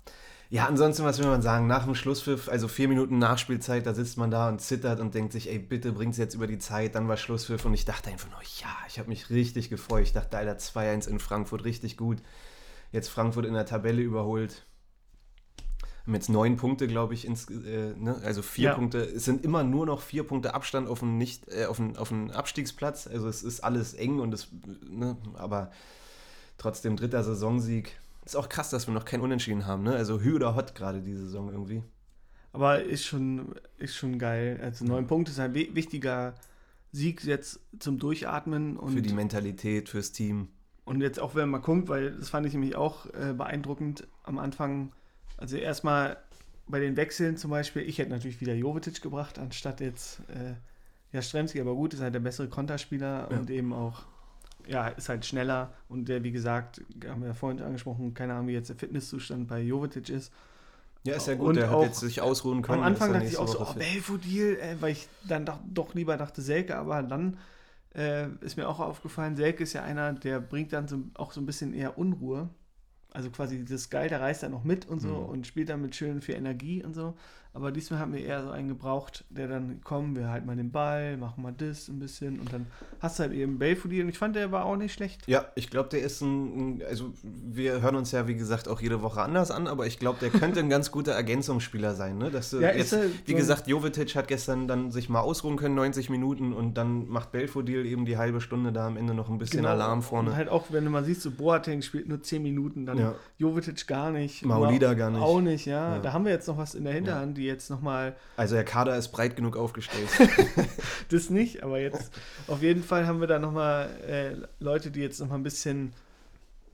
[0.48, 1.66] Ja, ansonsten, was will man sagen?
[1.66, 5.32] Nach dem Schlusspfiff, also vier Minuten Nachspielzeit, da sitzt man da und zittert und denkt
[5.32, 6.94] sich, ey, bitte bring's jetzt über die Zeit.
[6.94, 10.04] Dann war Schlusspfiff und ich dachte einfach nur, ja, ich habe mich richtig gefreut.
[10.04, 12.18] Ich dachte, Alter, 2-1 in Frankfurt, richtig gut.
[12.92, 14.64] Jetzt Frankfurt in der Tabelle überholt.
[16.04, 18.20] Haben jetzt neun Punkte, glaube ich, ins, äh, ne?
[18.24, 18.74] also vier Ja.
[18.74, 18.98] Punkte.
[18.98, 23.08] Es sind immer nur noch vier Punkte Abstand auf nicht, äh, auf auf Abstiegsplatz.
[23.08, 24.46] Also es ist alles eng und es,
[24.88, 25.16] ne?
[25.34, 25.72] aber
[26.58, 27.98] trotzdem dritter Saisonsieg.
[28.24, 29.94] Ist auch krass, dass wir noch kein Unentschieden haben, ne?
[29.94, 31.82] Also Hü oder Hot gerade diese Saison irgendwie.
[32.52, 34.58] Aber ist schon, ist schon geil.
[34.62, 36.34] Also neun Punkte ist ein wi- wichtiger
[36.90, 40.48] Sieg jetzt zum Durchatmen und, Für die Mentalität, fürs Team.
[40.86, 44.38] und jetzt auch wenn man guckt, weil das fand ich nämlich auch äh, beeindruckend am
[44.38, 44.92] Anfang.
[45.36, 46.16] Also erstmal
[46.66, 50.54] bei den Wechseln zum Beispiel, ich hätte natürlich wieder Jovetic gebracht, anstatt jetzt äh,
[51.12, 53.38] ja Stremski, aber gut, ist halt der bessere Konterspieler Ja.
[53.38, 54.04] und eben auch,
[54.68, 58.48] ja, ist halt schneller und der, wie gesagt, haben wir ja vorhin angesprochen, keine Ahnung,
[58.48, 60.32] wie jetzt der Fitnesszustand bei Jovetic ist.
[61.04, 62.80] Ja, ist ja gut, Und der hat jetzt sich ausruhen können.
[62.80, 63.74] Am Anfang dachte ich auch so, oh.
[63.74, 67.36] Belfodil, äh, weil ich dann doch, doch lieber dachte Selke, aber dann
[67.94, 71.40] äh, ist mir auch aufgefallen, Selke ist ja einer, der bringt dann so, auch so
[71.40, 72.48] ein bisschen eher Unruhe.
[73.12, 75.26] Also quasi dieses Geil, der reist dann noch mit und so Mhm.
[75.26, 77.14] und spielt dann mit schön viel Energie und so.
[77.56, 80.70] Aber diesmal haben wir eher so einen gebraucht, der dann, komm, wir halten mal den
[80.70, 82.66] Ball, machen mal das ein bisschen und dann
[83.00, 85.26] hast du halt eben Belfodil und ich fand, der war auch nicht schlecht.
[85.26, 89.00] Ja, ich glaube, der ist ein, also wir hören uns ja, wie gesagt, auch jede
[89.00, 92.30] Woche anders an, aber ich glaube, der könnte ein ganz guter Ergänzungsspieler sein, ne?
[92.30, 92.94] Dass du Ja, jetzt,
[93.24, 97.08] wie so- gesagt, Jovetic hat gestern dann sich mal ausruhen können, 90 Minuten, und dann
[97.08, 99.70] macht Belfodil eben die halbe Stunde da am Ende noch ein bisschen Genau.
[99.70, 100.28] Alarm vorne.
[100.28, 103.14] Und halt auch, wenn du mal siehst, so Boateng spielt nur 10 Minuten, dann Ja.
[103.38, 104.44] Jovetic gar nicht.
[104.44, 105.22] Maolida Ma- gar nicht.
[105.22, 105.94] Auch nicht, ja.
[105.94, 105.98] Ja.
[106.02, 108.96] Da haben wir jetzt noch was in der Hinterhand, die jetzt nochmal, Also der Kader
[108.96, 110.08] ist breit genug aufgestellt.
[111.10, 112.12] das nicht, aber jetzt
[112.48, 115.92] auf jeden Fall haben wir da nochmal äh, Leute, die jetzt nochmal ein bisschen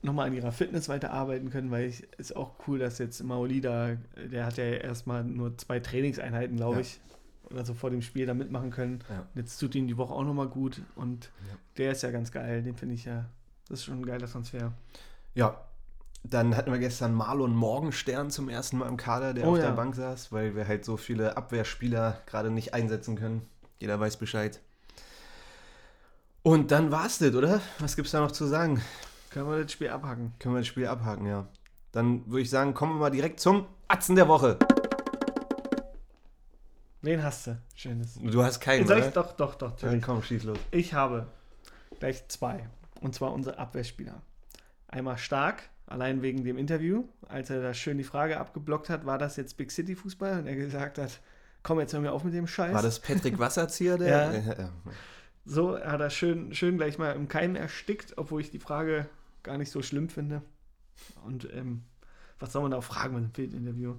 [0.01, 3.97] nochmal an ihrer Fitness weiterarbeiten können, weil ich ist auch cool, dass jetzt Maolida, äh,
[4.31, 6.81] der hat ja erstmal nur zwei Trainingseinheiten, glaube Ja.
[6.81, 6.99] ich,
[7.49, 8.99] oder so vor dem Spiel da mitmachen können.
[9.09, 9.25] Ja.
[9.35, 11.57] Jetzt tut ihm die Woche auch nochmal gut und Ja.
[11.77, 13.25] der ist ja ganz geil, den finde ich ja,
[13.69, 14.73] das ist schon ein geiler Transfer.
[15.35, 15.63] Ja,
[16.23, 19.65] dann hatten wir gestern Marlon Morgenstern zum ersten Mal im Kader, der Oh auf ja.
[19.65, 23.47] der Bank saß, weil wir halt so viele Abwehrspieler gerade nicht einsetzen können.
[23.79, 24.61] Jeder weiß Bescheid.
[26.41, 27.61] Und dann war's das, oder?
[27.79, 28.81] Was gibt's da noch zu sagen?
[29.29, 30.33] Können wir das Spiel abhaken?
[30.39, 31.47] Können wir das Spiel abhaken, ja.
[31.91, 34.57] Dann würde ich sagen, kommen wir mal direkt zum Atzen der Woche.
[37.01, 37.57] Wen hast du?
[37.75, 38.17] Schönes.
[38.21, 39.11] Du hast keinen, Soll ich, oder?
[39.11, 39.75] doch, doch, doch.
[39.75, 40.57] Dann komm, schieß los.
[40.71, 41.27] Ich habe
[41.99, 42.69] gleich zwei.
[43.01, 44.21] Und zwar unsere Abwehrspieler.
[44.87, 49.17] Einmal stark, allein wegen dem Interview, als er da schön die Frage abgeblockt hat, war
[49.17, 50.39] das jetzt Big City Fußball?
[50.39, 51.19] Und er gesagt hat,
[51.61, 52.73] komm, jetzt hör mir auf mit dem Scheiß.
[52.73, 54.33] War das Patrick Wasserzieher, der?
[54.45, 54.53] Ja.
[54.63, 54.69] ja.
[55.45, 59.07] So hat er schön, schön gleich mal im Keim erstickt, obwohl ich die Frage
[59.43, 60.41] gar nicht so schlimm finde.
[61.25, 61.83] Und ähm,
[62.39, 63.95] was soll man da auch fragen mit einem Bildinterview?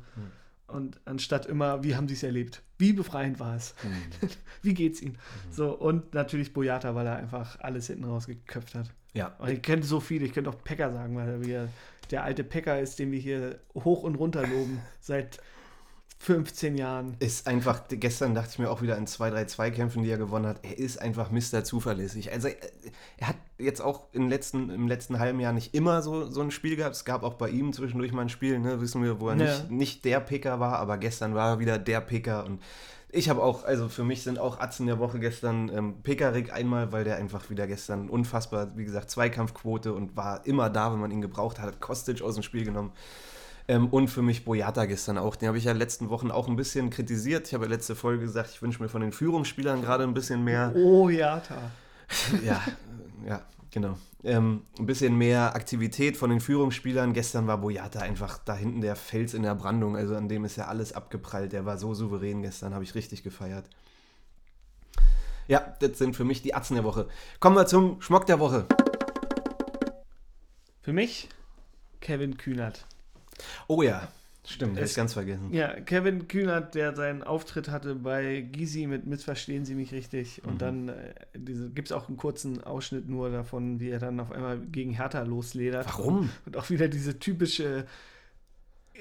[0.66, 2.62] Und anstatt immer, wie haben sie es erlebt?
[2.78, 3.74] Wie befreiend war es?
[3.82, 4.30] Hm.
[4.62, 5.18] wie geht's ihnen?
[5.51, 8.91] So, und natürlich Boyata, weil er einfach alles hinten rausgeköpft hat.
[9.15, 9.35] Ja.
[9.39, 11.69] Aber ich kenne so viele, ich könnte auch Pecker sagen, weil er wieder
[12.11, 15.41] der alte Pecker ist, den wir hier hoch und runter loben seit
[16.19, 17.17] 15 Jahren.
[17.19, 20.47] Ist einfach, gestern dachte ich mir auch wieder in zwei, drei Zweikämpfen, die er gewonnen
[20.47, 21.65] hat, er ist einfach Mr.
[21.65, 22.33] zuverlässig.
[22.33, 22.49] Also
[23.19, 26.51] er hat jetzt auch im letzten, im letzten halben Jahr nicht immer so, so ein
[26.51, 26.95] Spiel gehabt.
[26.97, 29.45] Es gab auch bei ihm zwischendurch mal ein Spiel, ne, wissen wir, wo er Ja.
[29.45, 32.62] nicht, nicht der Picker war, aber gestern war er wieder der Picker und
[33.15, 36.93] ich habe auch, also für mich sind auch Atzen der Woche gestern ähm, Pekarik einmal,
[36.93, 41.11] weil der einfach wieder gestern unfassbar, wie gesagt, Zweikampfquote und war immer da, wenn man
[41.11, 42.93] ihn gebraucht hat, hat Kostic aus dem Spiel genommen.
[43.69, 45.37] Ähm, und für mich Boyata gestern auch.
[45.37, 47.47] Den habe ich ja in den letzten Wochen auch ein bisschen kritisiert.
[47.47, 50.43] Ich habe ja letzte Folge gesagt, ich wünsche mir von den Führungsspielern gerade ein bisschen
[50.45, 50.73] mehr.
[50.75, 51.71] Oh, Jata.
[52.45, 52.61] ja,
[53.27, 53.41] ja,
[53.75, 53.99] genau.
[54.22, 57.12] Ähm, ein bisschen mehr Aktivität von den Führungsspielern.
[57.12, 59.97] Gestern war Boyata einfach da hinten der Fels in der Brandung.
[59.97, 61.53] Also an dem ist ja alles abgeprallt.
[61.53, 63.68] Der war so souverän gestern, habe ich richtig gefeiert.
[65.47, 67.09] Ja, das sind für mich die Atzen der Woche.
[67.41, 68.66] Kommen wir zum Schmock der Woche.
[70.81, 71.29] Für mich
[72.01, 72.87] Kevin Kühnert.
[73.66, 74.09] Oh ja,
[74.47, 75.53] stimmt, hätte ich ganz vergessen.
[75.53, 80.42] Ja, Kevin Kühnert, der seinen Auftritt hatte bei Gysi mit Missverstehen Sie mich richtig.
[80.45, 80.59] Und Mhm.
[80.59, 81.14] dann äh,
[81.74, 85.22] gibt es auch einen kurzen Ausschnitt nur davon, wie er dann auf einmal gegen Hertha
[85.22, 85.86] losledert.
[85.86, 86.30] Warum?
[86.47, 87.86] Und auch wieder diese typische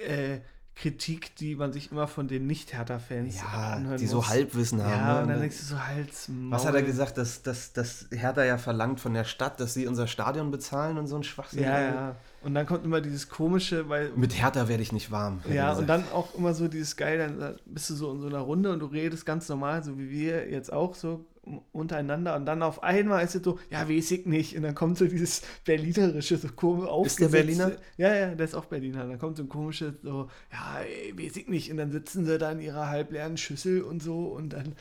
[0.08, 0.40] äh,
[0.76, 4.30] Kritik, die man sich immer von den Nicht-Hertha-Fans Ja, anhören die so muss.
[4.30, 4.92] Halbwissen haben.
[4.92, 5.22] Ja, ne?
[5.22, 6.90] und dann denkst du so, Hals, Was hat er Maul.
[6.90, 10.98] gesagt, dass, dass, dass Hertha ja verlangt von der Stadt, dass sie unser Stadion bezahlen
[10.98, 11.64] und so ein Schwachsinn?
[11.64, 12.16] Ja, ja.
[12.42, 15.42] Und dann kommt immer dieses komische, weil Mit Hertha werde ich nicht warm.
[15.50, 18.40] Ja, und dann auch immer so dieses geil, dann bist du so in so einer
[18.40, 21.24] Runde und du redest ganz normal, so wie wir jetzt auch so
[21.74, 24.56] untereinander und dann auf einmal ist es so, ja, weiß ich nicht.
[24.56, 27.72] Und dann kommt so dieses Berlinerische, so komisch Ist der Berliner?
[27.98, 29.06] Ja, ja, der ist auch Berliner.
[29.06, 31.70] Dann kommt so ein komisches, so, ja, ey, weiß ich nicht.
[31.70, 34.76] Und dann sitzen sie da in ihrer halbleeren Schüssel und so und dann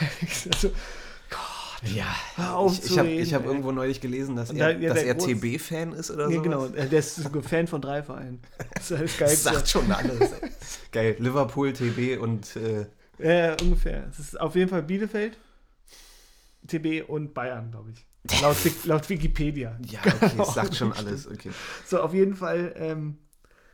[0.60, 0.68] so,
[1.30, 1.38] Gott.
[1.94, 2.14] Ja,
[2.66, 6.10] ich, ich habe hab irgendwo neulich gelesen, dass Und er, ja, dass er TB-Fan ist
[6.12, 6.40] oder so.
[6.42, 8.40] genau, der ist Fan von drei Vereinen.
[8.74, 9.54] Das ist das Das Geilste.
[9.54, 10.30] sagt schon alles.
[10.92, 11.16] Geil.
[11.18, 12.86] Liverpool, TB und äh,
[13.18, 14.04] Ja, ungefähr.
[14.10, 15.36] Es ist auf jeden Fall Bielefeld,
[16.66, 18.06] TB und Bayern, glaube ich.
[18.40, 19.76] Laut, laut Wikipedia.
[19.86, 21.26] ja, okay, das sagt schon alles.
[21.26, 21.50] Okay.
[21.84, 23.18] So, auf jeden Fall, ähm,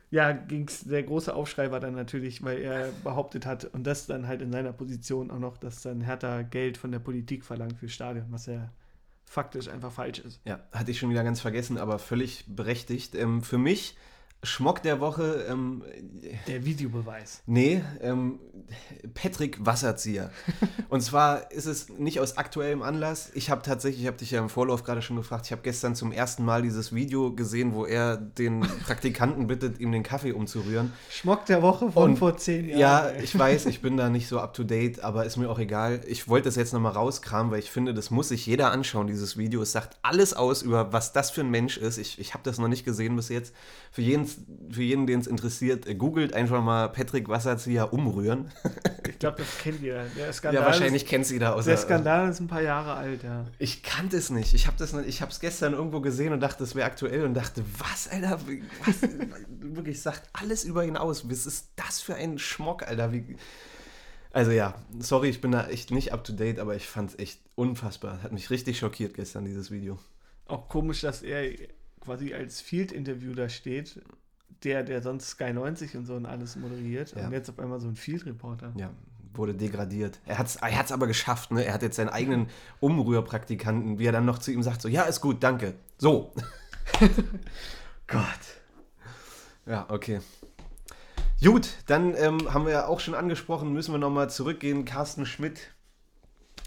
[0.09, 4.27] ja, ging's, der große Aufschrei war dann natürlich, weil er behauptet hat, und das dann
[4.27, 7.89] halt in seiner Position auch noch, dass dann Hertha Geld von der Politik verlangt für
[7.89, 8.71] Stadion, was ja
[9.23, 10.41] faktisch einfach falsch ist.
[10.45, 13.13] Ja, hatte ich schon wieder ganz vergessen, aber völlig berechtigt.
[13.13, 13.95] Ähm, für mich
[14.41, 15.83] Schmock der Woche, ähm,
[16.47, 17.41] Der Videobeweis.
[17.45, 18.39] nee, ähm,
[19.13, 20.31] Patrick Wasserzieher.
[20.89, 23.31] Und zwar ist es nicht aus aktuellem Anlass.
[23.33, 25.93] Ich habe tatsächlich, ich habe dich ja im Vorlauf gerade schon gefragt, ich habe gestern
[25.93, 30.93] zum ersten Mal dieses Video gesehen, wo er den Praktikanten bittet, ihm den Kaffee umzurühren.
[31.09, 32.79] Schmock der Woche von Und- vor zehn Jahren.
[32.79, 35.59] Ja, ich weiß, ich bin da nicht so up to date, aber ist mir auch
[35.59, 35.99] egal.
[36.07, 39.35] Ich wollte das jetzt nochmal rauskramen, weil ich finde, das muss sich jeder anschauen, dieses
[39.37, 39.61] Video.
[39.61, 41.97] Es sagt alles aus über, was das für ein Mensch ist.
[41.97, 43.53] Ich, ich habe das noch nicht gesehen bis jetzt.
[43.91, 44.28] Für jeden,
[44.71, 48.51] für jeden den es interessiert, äh, googelt einfach mal Patrick Wasserzieher umrühren.
[49.09, 50.05] Ich glaube, das kennt jeder.
[50.17, 51.65] Der Skandal ja, wahrscheinlich ist, kennt sie da aus.
[51.65, 53.45] der Skandal ist ein paar Jahre alt, ja.
[53.57, 54.53] Ich kannte es nicht.
[54.53, 57.25] Ich habe das nicht, ich habe es gestern irgendwo gesehen und dachte, es wäre aktuell
[57.25, 58.39] und dachte, was, Alter?
[58.85, 59.01] Was?
[59.59, 61.29] Wirklich sagt alles über ihn aus.
[61.29, 63.11] Was ist das für ein Schmock, Alter?
[63.11, 63.35] Wie,
[64.31, 67.19] also ja, sorry, ich bin da echt nicht up to date, aber ich fand es
[67.19, 68.23] echt unfassbar.
[68.23, 69.99] Hat mich richtig schockiert gestern, dieses Video.
[70.45, 71.51] Auch komisch, dass er
[71.99, 74.01] quasi als Field-Interview da steht,
[74.63, 77.15] der, der sonst Sky 90 und so und alles moderiert.
[77.15, 77.25] Ja.
[77.25, 78.73] Und jetzt auf einmal so ein Field-Reporter.
[78.77, 78.91] Ja,
[79.33, 80.19] wurde degradiert.
[80.25, 81.63] Er hat es er hat's aber geschafft, ne?
[81.63, 82.47] Er hat jetzt seinen eigenen
[82.79, 85.75] Umrührpraktikanten, wie er dann noch zu ihm sagt, so, ja, ist gut, danke.
[85.97, 86.33] So.
[88.07, 88.23] Gott.
[89.65, 90.19] Ja, okay.
[91.43, 94.83] Gut, dann ähm, haben wir ja auch schon angesprochen, müssen wir nochmal zurückgehen.
[94.83, 95.71] Carsten Schmidt,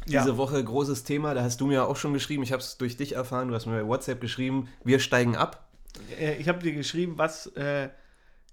[0.07, 0.36] diese Ja.
[0.36, 3.14] Woche großes Thema, da hast du mir auch schon geschrieben, ich habe es durch dich
[3.14, 5.68] erfahren, du hast mir bei WhatsApp geschrieben, wir steigen ab.
[6.18, 7.88] Äh, Ich habe dir geschrieben, was äh,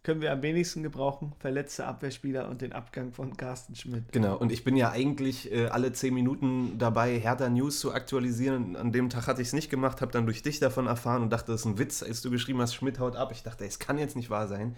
[0.04, 1.34] können wir am wenigsten gebrauchen?
[1.40, 4.12] Verletzte Abwehrspieler und den Abgang von Carsten Schmidt.
[4.12, 8.76] Genau, und ich bin ja eigentlich äh, alle zehn Minuten dabei, Hertha News zu aktualisieren.
[8.76, 11.32] An dem Tag hatte ich es nicht gemacht, habe dann durch dich davon erfahren und
[11.32, 13.32] dachte, das ist ein Witz, als du geschrieben hast, Schmidt haut ab.
[13.34, 14.76] Ich dachte, es kann jetzt nicht wahr sein.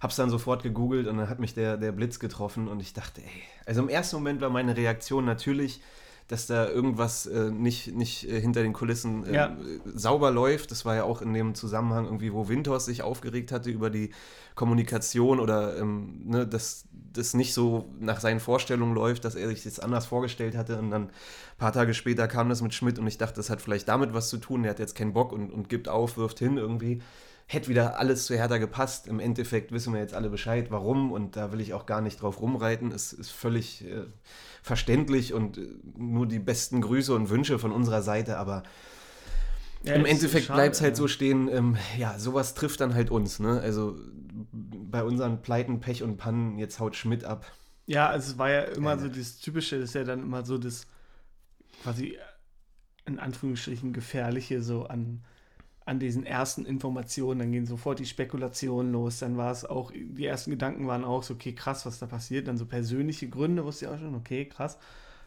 [0.00, 3.20] Hab's dann sofort gegoogelt und dann hat mich der, der Blitz getroffen und ich dachte,
[3.20, 5.80] ey, also im ersten Moment war meine Reaktion natürlich,
[6.32, 9.56] dass da irgendwas äh, nicht, nicht äh, hinter den Kulissen äh, Ja.
[9.84, 10.70] sauber läuft.
[10.70, 14.12] Das war ja auch in dem Zusammenhang irgendwie, wo Windhorst sich aufgeregt hatte über die
[14.54, 19.62] Kommunikation oder ähm, ne, dass das nicht so nach seinen Vorstellungen läuft, dass er sich
[19.64, 20.78] das anders vorgestellt hatte.
[20.78, 21.10] Und dann ein
[21.58, 24.30] paar Tage später kam das mit Schmidt und ich dachte, das hat vielleicht damit was
[24.30, 24.64] zu tun.
[24.64, 27.02] Er hat jetzt keinen Bock und, und gibt auf, wirft hin irgendwie.
[27.46, 29.06] Hätte wieder alles zu Hertha gepasst.
[29.06, 31.12] Im Endeffekt wissen wir jetzt alle Bescheid, warum.
[31.12, 32.92] Und da will ich auch gar nicht drauf rumreiten.
[32.92, 34.04] Es ist völlig äh,
[34.62, 38.38] verständlich und äh, nur die besten Grüße und Wünsche von unserer Seite.
[38.38, 38.62] Aber
[39.82, 40.96] Ja, im Endeffekt bleibt es halt ja.
[40.96, 43.40] so stehen, ähm, ja, sowas trifft dann halt uns.
[43.40, 43.60] Ne?
[43.60, 43.96] Also
[44.52, 47.46] bei unseren Pleiten, Pech und Pannen, jetzt haut Schmidt ab.
[47.86, 50.44] Ja, also es war ja immer Ja, so das Typische, das ist ja dann immer
[50.44, 50.86] so das
[51.82, 52.18] quasi
[53.06, 55.24] in Anführungsstrichen gefährliche so an,
[55.84, 57.40] an diesen ersten Informationen.
[57.40, 59.18] Dann gehen sofort die Spekulationen los.
[59.18, 62.48] Dann war es auch, die ersten Gedanken waren auch so, okay, krass, was da passiert.
[62.48, 64.78] Dann so persönliche Gründe wusste ich auch schon, okay, krass.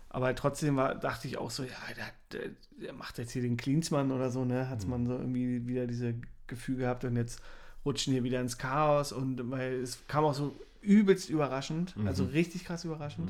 [0.09, 2.49] Aber trotzdem war, dachte ich auch so, ja, der, der,
[2.81, 4.69] der macht jetzt hier den Cleansmann oder so, ne?
[4.69, 6.15] Hat man so irgendwie wieder diese
[6.47, 7.41] Gefühl gehabt und jetzt
[7.85, 12.63] rutschen hier wieder ins Chaos und weil es kam auch so übelst überraschend, also richtig
[12.65, 13.29] krass überraschend.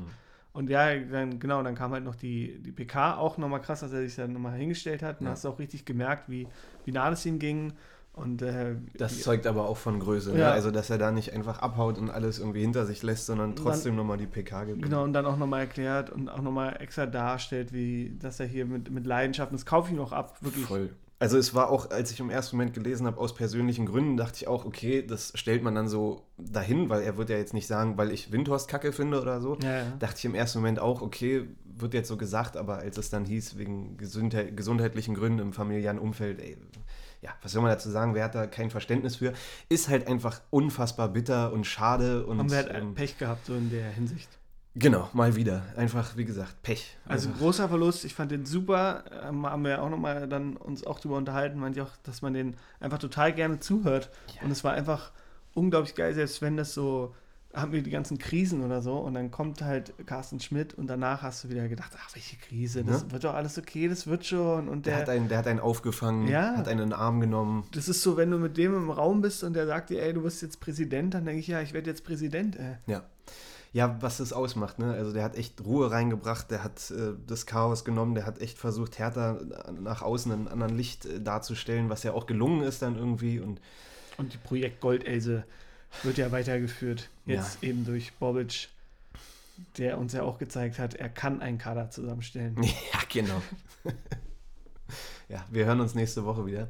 [0.56, 3.92] Und ja, dann, genau, dann kam halt noch die, die PK, auch nochmal krass, dass
[3.92, 5.20] er sich dann nochmal hingestellt hat.
[5.20, 5.32] Und Ja.
[5.32, 6.48] hast du auch richtig gemerkt, wie,
[6.86, 7.74] wie nah das ihm ging.
[8.14, 10.32] Und äh, Das zeugt aber auch von Größe.
[10.32, 10.38] Ne?
[10.40, 10.52] Ja.
[10.52, 13.96] Also, dass er da nicht einfach abhaut und alles irgendwie hinter sich lässt, sondern trotzdem
[13.96, 14.80] nochmal die PK gibt.
[14.82, 18.64] Genau, und dann auch nochmal erklärt und auch nochmal extra darstellt, wie dass er hier
[18.64, 20.64] mit, mit Leidenschaft, und das kaufe ich noch ab, wirklich.
[20.64, 20.90] Voll.
[21.18, 24.36] Also es war auch, als ich im ersten Moment gelesen habe, aus persönlichen Gründen, dachte
[24.36, 27.66] ich auch, okay, das stellt man dann so dahin, weil er wird ja jetzt nicht
[27.66, 29.56] sagen, weil ich Windhorst kacke finde oder so.
[29.62, 29.92] Ja, ja.
[29.98, 33.24] Dachte ich im ersten Moment auch, okay, wird jetzt so gesagt, aber als es dann
[33.24, 36.58] hieß, wegen Gesundheit, gesundheitlichen Gründen im familiären Umfeld, ey,
[37.22, 39.32] ja, was soll man dazu sagen, wer hat da kein Verständnis für,
[39.70, 43.70] ist halt einfach unfassbar bitter und schade und Haben wir halt Pech gehabt, so in
[43.70, 44.28] der Hinsicht.
[44.78, 45.62] Genau, mal wieder.
[45.76, 46.96] Einfach, wie gesagt, Pech.
[47.06, 47.40] Also Einfach.
[47.40, 49.04] großer Verlust, ich fand den super.
[49.24, 52.34] Ähm, haben wir auch nochmal dann uns auch drüber unterhalten, meinte ich auch, dass man
[52.34, 54.10] den einfach total gerne zuhört.
[54.36, 54.42] Ja.
[54.44, 55.12] Und es war einfach
[55.54, 57.14] unglaublich geil, selbst wenn das so,
[57.54, 61.22] haben wir die ganzen Krisen oder so und dann kommt halt Carsten Schmidt und danach
[61.22, 63.12] hast du wieder gedacht, ach, welche Krise, das Ne?
[63.12, 64.68] wird doch alles okay, das wird schon.
[64.68, 66.54] Und der, der, hat einen, der hat einen aufgefangen, Ja.
[66.54, 67.64] hat einen in den Arm genommen.
[67.72, 70.12] das ist so, wenn du mit dem im Raum bist und der sagt dir, ey,
[70.12, 72.56] du wirst jetzt Präsident, dann denke ich, ja, ich werde jetzt Präsident.
[72.56, 72.76] Ey.
[72.86, 73.04] Ja.
[73.72, 74.92] Ja, was das ausmacht, ne?
[74.92, 78.58] Also der hat echt Ruhe reingebracht, der hat äh, das Chaos genommen, der hat echt
[78.58, 79.38] versucht, Hertha
[79.80, 83.38] nach außen in einem anderen Licht äh, darzustellen, was ja auch gelungen ist dann irgendwie.
[83.40, 83.60] Und
[84.16, 85.44] Und die Projekt Goldelse
[86.02, 87.10] wird ja weitergeführt.
[87.26, 88.68] Jetzt eben durch Bobic,
[89.78, 92.56] der uns ja auch gezeigt hat, er kann einen Kader zusammenstellen.
[92.62, 93.42] ja, genau.
[95.28, 96.68] ja, wir hören uns nächste Woche wieder.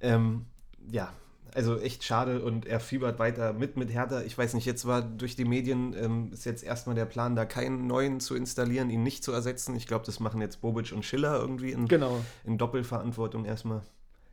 [0.00, 0.46] Ähm,
[0.90, 1.12] ja,
[1.54, 4.22] also echt schade und er fiebert weiter mit mit Hertha.
[4.22, 7.44] Ich weiß nicht, jetzt war durch die Medien, ähm, ist jetzt erstmal der Plan, da
[7.44, 9.74] keinen neuen zu installieren, ihn nicht zu ersetzen.
[9.76, 12.20] Ich glaube, das machen jetzt Bobic und Schiller irgendwie in, Genau.
[12.44, 13.82] in Doppelverantwortung erstmal.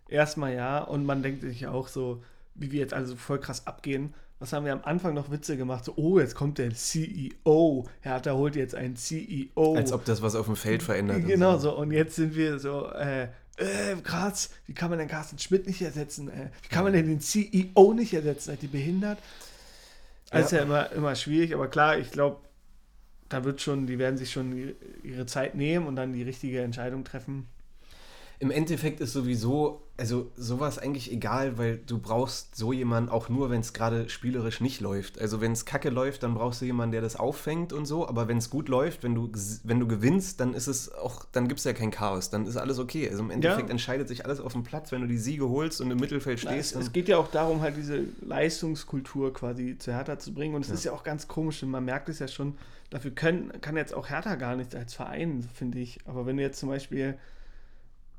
[0.08, 0.80] Erstmal ja.
[0.84, 2.22] Und man denkt sich auch so,
[2.54, 4.14] wie wir jetzt also voll krass abgehen.
[4.40, 5.86] Was haben wir am Anfang noch Witze gemacht?
[5.86, 7.86] So, oh, jetzt kommt der CEO.
[8.02, 9.76] Hertha holt jetzt einen CEO.
[9.76, 11.26] Als ob das was auf dem Feld verändert.
[11.26, 11.76] Genau so.
[11.78, 15.82] Und jetzt sind wir so, äh, äh, krass, wie kann man denn Carsten Schmidt nicht
[15.82, 16.30] ersetzen?
[16.30, 18.48] Äh, wie kann man denn den CEO nicht ersetzen?
[18.52, 19.20] Seid ihr behindert?
[20.32, 20.58] Das ist Ja.
[20.58, 22.42] ja immer, immer schwierig, aber klar, ich glaube,
[23.30, 27.04] da wird schon, die werden sich schon ihre Zeit nehmen und dann die richtige Entscheidung
[27.04, 27.48] treffen.
[28.40, 33.50] Im Endeffekt ist sowieso, also sowas eigentlich egal, weil du brauchst so jemanden auch nur,
[33.50, 35.20] wenn es gerade spielerisch nicht läuft.
[35.22, 38.06] Also wenn es kacke läuft, dann brauchst du jemanden, der das auffängt und so.
[38.08, 39.32] Aber wenn es gut läuft, wenn du,
[39.64, 42.58] wenn du gewinnst, dann ist es auch, dann gibt es ja kein Chaos, dann ist
[42.58, 43.08] alles okay.
[43.10, 43.72] Also im Endeffekt Ja.
[43.72, 46.52] entscheidet sich alles auf dem Platz, wenn du die Siege holst und im Mittelfeld Na,
[46.52, 46.72] stehst.
[46.74, 50.56] es, es dann, geht ja auch darum, halt diese Leistungskultur quasi zu Hertha zu bringen.
[50.56, 50.74] Und es Ja.
[50.74, 52.58] ist ja auch ganz komisch, und man merkt es ja schon,
[52.90, 56.00] dafür können, kann jetzt auch Hertha gar nichts als Verein, finde ich.
[56.06, 57.18] Aber wenn du jetzt zum Beispiel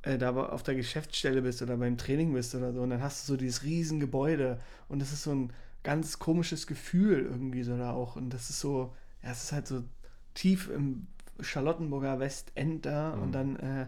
[0.07, 3.29] äh, da auf der Geschäftsstelle bist oder beim Training bist oder so, und dann hast
[3.29, 5.53] du so dieses riesen Gebäude und das ist so ein
[5.83, 8.17] ganz komisches Gefühl irgendwie so da auch.
[8.17, 9.85] Und das ist so, ja, es ist halt so
[10.35, 11.07] tief im
[11.41, 13.23] Charlottenburger Westend da Mhm.
[13.23, 13.87] und dann, äh,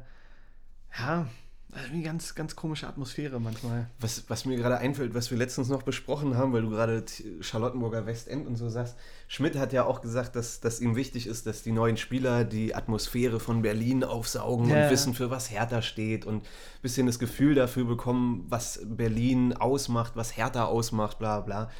[0.98, 1.26] ja,
[1.70, 3.88] also eine ganz, ganz komische Atmosphäre manchmal.
[4.00, 7.04] was, was mir gerade einfällt, was wir letztens noch besprochen haben, weil du gerade
[7.40, 8.96] Charlottenburger Westend und so sagst.
[9.28, 12.74] Schmidt hat ja auch gesagt, dass, dass ihm wichtig ist, dass die neuen Spieler die
[12.74, 14.84] Atmosphäre von Berlin aufsaugen Ja.
[14.84, 19.52] und wissen, für was Hertha steht und ein bisschen das Gefühl dafür bekommen, was Berlin
[19.52, 21.70] ausmacht, was Hertha ausmacht, bla bla.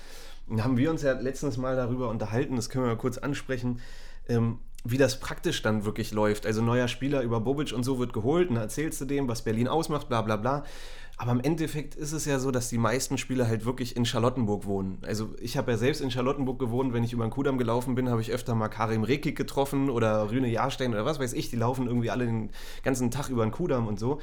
[0.47, 3.17] Und da haben wir uns ja letztens mal darüber unterhalten, das können wir mal kurz
[3.19, 3.81] ansprechen,
[4.29, 6.47] ähm, wie das praktisch dann wirklich läuft.
[6.47, 9.43] Also neuer Spieler über Bobic und so wird geholt und dann erzählst du dem, was
[9.43, 10.65] Berlin ausmacht, bla bla bla.
[11.21, 14.67] Aber im Endeffekt ist es ja so, dass die meisten Spieler halt wirklich in Charlottenburg
[14.67, 14.99] wohnen.
[15.05, 18.09] Also ich habe ja selbst in Charlottenburg gewohnt, wenn ich über den Kudamm gelaufen bin,
[18.09, 21.51] habe ich öfter mal Karim Rekik getroffen oder Rüne Jahrstein oder was weiß ich.
[21.51, 22.51] Die laufen irgendwie alle den
[22.85, 24.21] ganzen Tag über den Kudamm und so.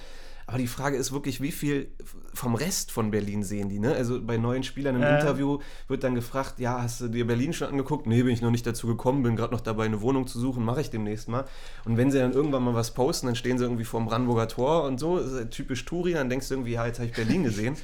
[0.48, 1.88] Aber die Frage ist wirklich, wie viel
[2.34, 3.80] vom Rest von Berlin sehen die?
[3.80, 3.94] Ne?
[3.96, 5.20] Also bei neuen Spielern im Äh.
[5.20, 8.06] Interview wird dann gefragt, ja, hast du dir Berlin schon angeguckt?
[8.06, 10.64] Nee, bin ich noch nicht dazu gekommen, bin gerade noch dabei, eine Wohnung zu suchen,
[10.64, 11.46] mache ich demnächst mal.
[11.86, 14.84] Und wenn sie dann irgendwann mal was posten, dann stehen sie irgendwie vorm Brandenburger Tor
[14.84, 17.76] und so, ja typisch Touri, dann denkst du irgendwie, ja, jetzt habe ich Berlin gesehen.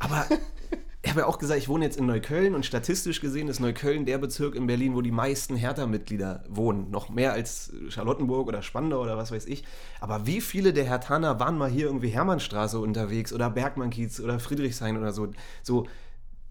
[0.00, 0.26] Aber
[1.02, 4.04] ich habe ja auch gesagt, ich wohne jetzt in Neukölln und statistisch gesehen ist Neukölln
[4.04, 6.90] der Bezirk in Berlin, wo die meisten Hertha-Mitglieder wohnen.
[6.90, 9.62] Noch mehr als Charlottenburg oder Spandau oder was weiß ich.
[10.00, 14.96] Aber wie viele der Herthaner waren mal hier irgendwie Hermannstraße unterwegs oder Bergmannkiez oder Friedrichshain
[14.96, 15.28] oder so?
[15.62, 15.86] So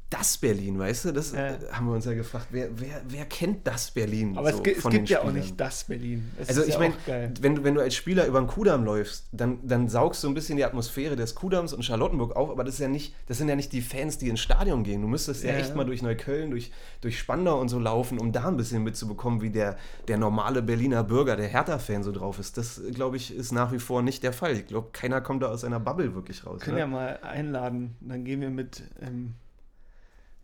[0.10, 1.12] das Berlin, weißt du?
[1.12, 1.48] Das Ja.
[1.48, 2.48] äh, haben wir uns ja gefragt.
[2.52, 4.38] Wer, wer, wer kennt das Berlin?
[4.38, 6.32] Aber so es, gi- es gibt ja auch nicht das Berlin.
[6.40, 8.86] Es Also ist ich ja meine, wenn du, wenn du als Spieler über den Kudamm
[8.86, 12.64] läufst, dann, dann saugst du ein bisschen die Atmosphäre des Kudamms und Charlottenburg auf, aber
[12.64, 15.02] das ist ja nicht, das sind ja nicht die Fans, die ins Stadion gehen.
[15.02, 15.58] Du müsstest ja, Ja.
[15.58, 19.42] echt mal durch Neukölln, durch, durch Spandau und so laufen, um da ein bisschen mitzubekommen,
[19.42, 19.76] wie der,
[20.08, 22.58] der normale Berliner Bürger, der Hertha-Fan so drauf ist.
[22.58, 24.54] Das, glaube ich, ist nach wie vor nicht der Fall.
[24.54, 26.62] Ich glaube, keiner kommt da aus seiner Bubble wirklich raus.
[26.62, 26.80] können ne?
[26.82, 27.96] ja mal einladen.
[28.00, 29.34] Dann gehen wir mit, ähm,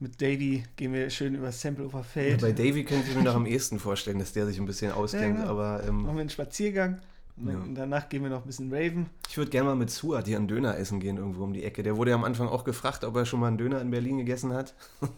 [0.03, 2.41] mit Davy, gehen wir schön über Tempelhofer Ja, Feld.
[2.41, 5.37] bei Davy könnte ich mir noch am ehesten vorstellen, dass der sich ein bisschen auskennt,
[5.37, 5.49] genau.
[5.49, 6.99] aber ähm, Machen wir einen Spaziergang
[7.37, 9.07] Und Danach gehen wir noch ein bisschen raven.
[9.29, 11.81] Ich würde gerne mal mit Suat hier einen Döner essen gehen, irgendwo um die Ecke.
[11.81, 14.17] Der wurde ja am Anfang auch gefragt, ob er schon mal einen Döner in Berlin
[14.19, 14.75] gegessen hat.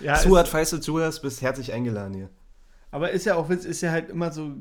[0.00, 2.30] Ja, Suat, falls du zuhörst, bist herzlich eingeladen hier.
[2.90, 4.52] aber ist ja auch, ist ja halt immer so,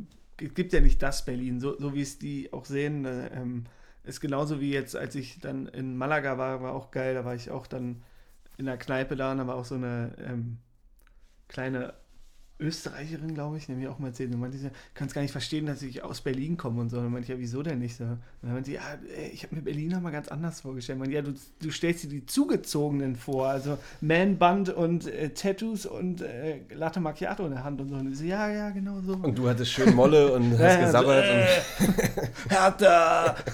[0.42, 3.06] es gibt ja nicht das Berlin, so, so wie es die auch sehen.
[3.06, 3.66] äh, Ähm,
[4.04, 7.14] ist genauso wie jetzt, als ich dann in Malaga war, war auch geil.
[7.14, 8.02] Da war ich auch dann
[8.58, 10.58] in der Kneipe da und da war auch so eine ähm,
[11.48, 11.94] kleine
[12.60, 14.34] Österreicherin, glaube ich, nämlich auch mal erzählt.
[14.34, 16.98] Und meinte, sie, kannst gar nicht verstehen, dass ich aus Berlin komme und so.
[16.98, 18.04] Und dann meinte ich, ja, wieso denn nicht so?
[18.06, 18.82] Und dann meinte sie, ja,
[19.16, 20.98] ey, ich habe mir Berliner mal ganz anders vorgestellt.
[20.98, 26.22] Man, ja, du, du stellst dir die Zugezogenen vor, also Man-Band und äh, Tattoos und
[26.22, 27.96] äh, Latte Macchiato in der Hand und so.
[27.96, 29.14] Und ich so, ja, ja, genau so.
[29.14, 31.26] Und du hattest schön Molle und hast Ja, gesabbert.
[31.78, 33.36] so, und, äh, Hertha!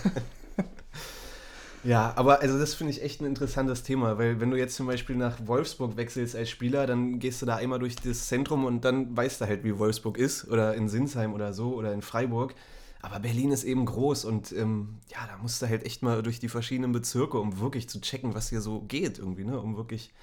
[1.83, 4.87] ja, aber also das finde ich echt ein interessantes Thema, weil wenn du jetzt zum
[4.87, 8.85] Beispiel nach Wolfsburg wechselst als Spieler, dann gehst du da einmal durch das Zentrum und
[8.85, 12.55] dann weißt du halt, wie Wolfsburg ist oder in Sinsheim oder so oder in Freiburg.
[13.01, 16.39] Aber Berlin ist eben groß und ähm, ja, da musst du halt echt mal durch
[16.39, 19.59] die verschiedenen Bezirke, um wirklich zu checken, was hier so geht irgendwie, ne?
[19.59, 20.13] Um wirklich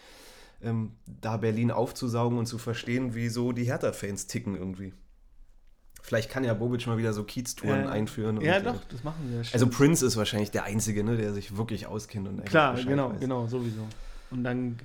[0.62, 4.94] ähm, da Berlin aufzusaugen und zu verstehen, wieso die Hertha-Fans ticken irgendwie.
[6.02, 7.88] Vielleicht kann ja Bobic mal wieder so Kiez-Touren Ja.
[7.90, 8.38] einführen.
[8.38, 9.38] und, Ja, äh, doch, das machen wir.
[9.38, 9.74] Also stimmt.
[9.74, 13.20] Prince ist wahrscheinlich der Einzige, ne, der sich wirklich auskennt und Klar, genau, weiß.
[13.20, 13.86] genau, sowieso.
[14.30, 14.78] Und dann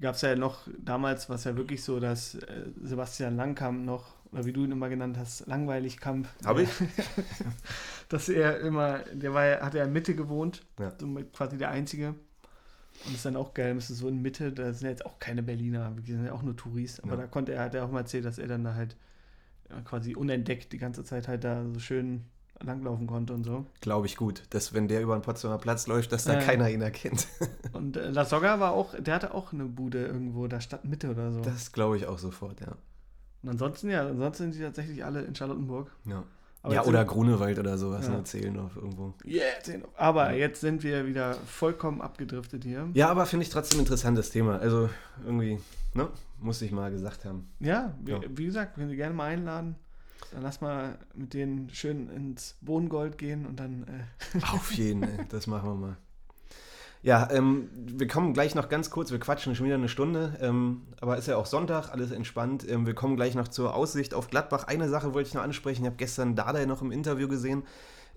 [0.00, 4.44] gab es ja noch damals, was ja wirklich so, dass äh, Sebastian Langkamp noch, oder
[4.44, 6.28] wie du ihn immer genannt hast, langweilig Kamp.
[6.44, 6.68] Habe ich?
[8.08, 10.92] dass er immer, der war ja, hat ja in Mitte gewohnt, Ja.
[10.98, 12.14] somit quasi der Einzige.
[13.06, 15.42] Und ist dann auch geil, ist so in Mitte, da sind ja jetzt auch keine
[15.42, 17.16] Berliner, die sind ja auch nur Touris, aber Ja.
[17.22, 18.96] da konnte er, hat er auch mal erzählt, dass er dann da halt
[19.80, 22.24] quasi unentdeckt die ganze Zeit halt da so schön
[22.60, 23.66] langlaufen konnte und so.
[23.80, 26.38] Glaube ich gut, dass wenn der über den Potsdamer Platz läuft, dass da Ja.
[26.40, 27.26] keiner ihn erkennt.
[27.72, 31.10] Und äh, La Soga war auch, der hatte auch eine Bude irgendwo, da Stadt Mitte
[31.10, 31.40] oder so.
[31.40, 32.76] Das glaube ich auch sofort, ja.
[33.42, 35.90] Und ansonsten, ja, ansonsten sind die tatsächlich alle in Charlottenburg.
[36.04, 36.22] Ja,
[36.64, 38.14] Aber ja oder Grunewald oder sowas, Ja.
[38.14, 39.14] ne, zählen auf irgendwo.
[39.24, 42.88] Yeah, zehn- aber jetzt sind wir wieder vollkommen abgedriftet hier.
[42.94, 44.58] Ja, aber finde ich trotzdem ein interessantes Thema.
[44.58, 44.88] Also
[45.24, 45.58] irgendwie,
[45.94, 46.08] ne,
[46.40, 47.48] muss ich mal gesagt haben.
[47.58, 48.20] Ja, wie, Ja.
[48.28, 49.74] wie gesagt, wenn Sie gerne mal einladen,
[50.32, 53.84] dann lass mal mit denen schön ins Bohnengold gehen und dann.
[53.84, 55.96] Äh, Auf jeden, ey, das machen wir mal.
[57.04, 60.82] Ja, ähm, wir kommen gleich noch ganz kurz, wir quatschen schon wieder eine Stunde, ähm,
[61.00, 62.64] aber ist ja auch Sonntag, alles entspannt.
[62.68, 64.68] Ähm, wir kommen gleich noch zur Aussicht auf Gladbach.
[64.68, 67.64] Eine Sache wollte ich noch ansprechen, ich habe gestern Dardai noch im Interview gesehen,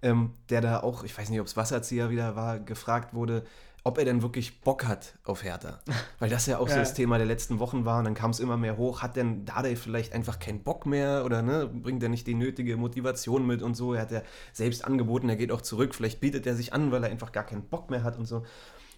[0.03, 3.43] ähm, der da auch, ich weiß nicht, ob es Wasserzieher wieder war, gefragt wurde,
[3.86, 5.79] ob er denn wirklich Bock hat auf Hertha.
[6.19, 6.79] Weil das ja auch so Ja.
[6.79, 9.03] das Thema der letzten Wochen war und dann kam es immer mehr hoch.
[9.03, 12.77] Hat denn Dardai vielleicht einfach keinen Bock mehr oder ne, bringt er nicht die nötige
[12.77, 13.93] Motivation mit und so?
[13.93, 14.23] Er hat ja
[14.53, 15.93] selbst angeboten, er geht auch zurück.
[15.93, 18.38] Vielleicht bietet er sich an, weil er einfach gar keinen Bock mehr hat und so.
[18.38, 18.45] Und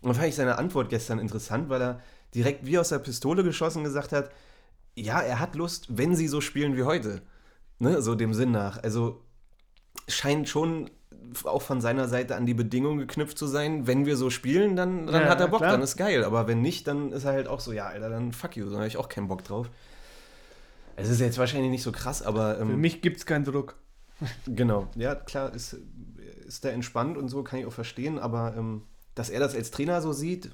[0.03, 1.99] dann fand ich seine Antwort gestern interessant, weil er
[2.33, 4.31] direkt wie aus der Pistole geschossen gesagt hat,
[4.95, 7.21] ja, er hat Lust, wenn sie so spielen wie heute.
[7.79, 8.81] Ne, so dem Sinn nach.
[8.81, 9.21] Also
[10.07, 10.89] scheint schon
[11.43, 15.07] auch von seiner Seite an die Bedingungen geknüpft zu sein, wenn wir so spielen, dann,
[15.07, 15.71] dann Ja, hat er Bock, klar.
[15.71, 16.23] dann ist geil.
[16.23, 18.75] Aber wenn nicht, dann ist er halt auch so, ja, Alter, dann fuck you, dann
[18.77, 19.69] habe ich auch keinen Bock drauf.
[20.95, 23.75] Es ist jetzt wahrscheinlich nicht so krass, aber ähm, für mich gibt es keinen Druck.
[24.47, 25.77] Genau, ja, klar, ist,
[26.47, 28.81] ist der entspannt und so, kann ich auch verstehen, aber ähm,
[29.13, 30.49] dass er das als Trainer so sieht,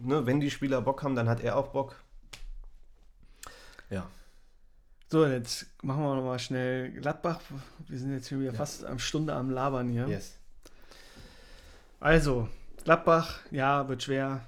[0.00, 1.96] ne, wenn die Spieler Bock haben, dann hat er auch Bock.
[3.90, 4.06] Ja.
[5.12, 7.38] So, jetzt machen wir nochmal schnell Gladbach.
[7.86, 8.56] Wir sind jetzt hier wieder Ja.
[8.56, 10.08] fast eine Stunde am Labern hier.
[10.08, 10.38] Yes.
[12.00, 12.48] Also,
[12.82, 14.40] Gladbach, ja, wird schwer.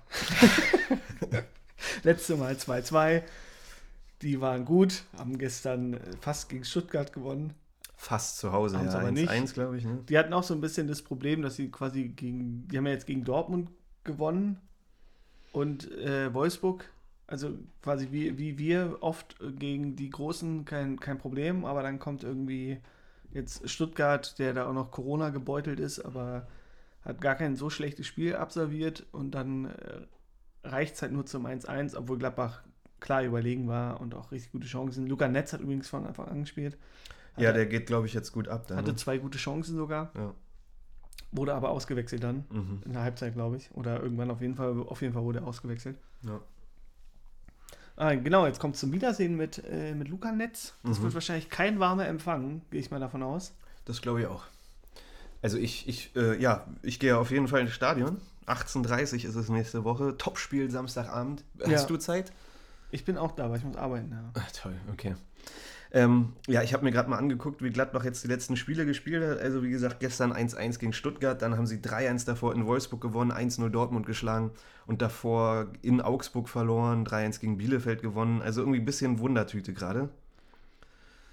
[2.02, 3.22] Letzte Mal 2-2.
[4.22, 7.52] Die waren gut, haben gestern äh, fast gegen Stuttgart gewonnen.
[7.98, 9.00] Fast zu Hause, Haben's ja.
[9.00, 9.30] aber nicht.
[9.30, 9.98] 1-1, glaube ich, ne?
[10.08, 12.92] Die hatten auch so ein bisschen das Problem, dass sie quasi gegen, die haben ja
[12.92, 13.68] jetzt gegen Dortmund
[14.02, 14.58] gewonnen
[15.52, 16.88] und äh, Wolfsburg,
[17.26, 21.98] also quasi wie, wie wir oft äh, gegen die Großen kein, kein Problem, aber dann
[21.98, 22.78] kommt irgendwie
[23.32, 26.46] jetzt Stuttgart, der da auch noch Corona gebeutelt ist, aber
[27.02, 30.06] hat gar kein so schlechtes Spiel absolviert und dann äh,
[30.62, 32.62] reicht es halt nur zum 1-1, obwohl Gladbach
[33.00, 35.06] klar überlegen war und auch richtig gute Chancen.
[35.06, 36.78] Luca Netz hat übrigens von Anfang an gespielt.
[37.36, 38.66] Ja, Hatte- der geht, glaube ich, jetzt gut ab.
[38.68, 38.96] Dann, hatte ne?
[38.96, 40.10] zwei gute Chancen sogar.
[40.16, 40.34] Ja.
[41.32, 42.44] Wurde aber ausgewechselt dann.
[42.50, 42.82] Mhm.
[42.84, 43.70] In der Halbzeit, glaube ich.
[43.74, 45.98] Oder irgendwann auf jeden Fall, auf jeden Fall wurde er ausgewechselt.
[46.22, 46.40] Ja.
[47.96, 50.74] Ah, genau, jetzt kommt zum Wiedersehen mit, äh, mit Luca Netz.
[50.82, 51.04] Das Mhm.
[51.04, 53.52] wird wahrscheinlich kein warmer Empfang, gehe ich mal davon aus.
[53.84, 54.44] Das glaube ich auch.
[55.42, 58.20] Also ich, ich, äh, ja, ich gehe auf jeden Fall ins Stadion.
[58.46, 60.16] 18.30 ist es nächste Woche.
[60.18, 61.44] Topspiel Samstagabend.
[61.60, 61.84] Hast Ja.
[61.86, 62.32] du Zeit?
[62.90, 64.10] Ich bin auch da, aber ich muss arbeiten.
[64.10, 64.30] Ja.
[64.34, 65.14] Ach, toll, okay.
[65.94, 69.22] Ähm, ja, ich habe mir gerade mal angeguckt, wie Gladbach jetzt die letzten Spiele gespielt
[69.22, 69.38] hat.
[69.38, 73.30] Also wie gesagt, gestern 1-1 gegen Stuttgart, dann haben sie 3-1 davor in Wolfsburg gewonnen,
[73.30, 74.50] 1-0 Dortmund geschlagen
[74.86, 78.42] und davor in Augsburg verloren, 3-1 gegen Bielefeld gewonnen.
[78.42, 80.08] Also irgendwie ein bisschen Wundertüte gerade.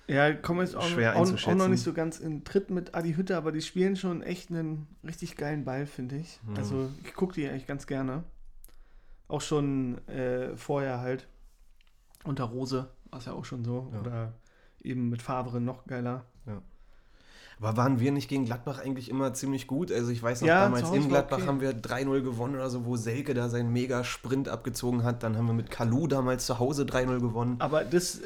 [0.05, 3.15] Ja, kommen jetzt auch, Schwer auch, auch noch nicht so ganz in Tritt mit Adi
[3.15, 6.39] Hütter, aber die spielen schon echt einen richtig geilen Ball, finde ich.
[6.45, 6.57] Mhm.
[6.57, 8.23] Also ich gucke die eigentlich ganz gerne.
[9.27, 11.27] Auch schon äh, vorher halt.
[12.25, 13.89] Unter Rose war es ja auch schon so.
[13.91, 13.99] Ja.
[13.99, 14.33] Oder
[14.83, 16.25] eben mit Favre noch geiler.
[17.59, 19.91] Aber waren wir nicht gegen Gladbach eigentlich immer ziemlich gut?
[19.91, 21.45] Also ich weiß noch, Ja, damals in Gladbach okay.
[21.47, 25.21] haben wir 3-0 gewonnen oder so, wo Selke da seinen Mega-Sprint abgezogen hat.
[25.21, 27.57] Dann haben wir mit Kalu damals zu Hause 3-0 gewonnen.
[27.59, 28.25] Aber das, äh,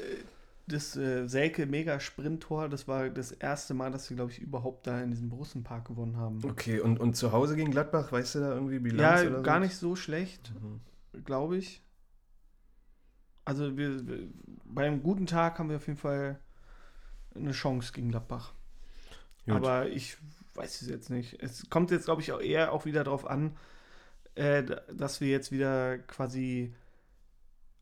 [0.68, 4.88] das äh, Selke mega Sprint-Tor, das war das erste Mal, dass wir, glaube ich, überhaupt
[4.88, 6.39] da in diesem Borussenpark gewonnen haben.
[6.45, 9.43] Okay, und, und zu Hause gegen Gladbach, weißt du da irgendwie Bilanz Ja, oder so?
[9.43, 10.80] gar nicht so schlecht, Mhm.
[11.26, 11.84] glaube ich.
[13.43, 14.01] Also wir,
[14.64, 16.39] bei einem guten Tag haben wir auf jeden Fall
[17.36, 18.54] eine Chance gegen Gladbach.
[19.46, 19.56] Gut.
[19.56, 20.18] Aber ich
[20.56, 21.42] weiß es jetzt nicht.
[21.42, 23.56] Es kommt jetzt, glaube ich, auch eher auch wieder darauf an,
[24.36, 24.64] äh,
[24.94, 26.74] dass wir jetzt wieder quasi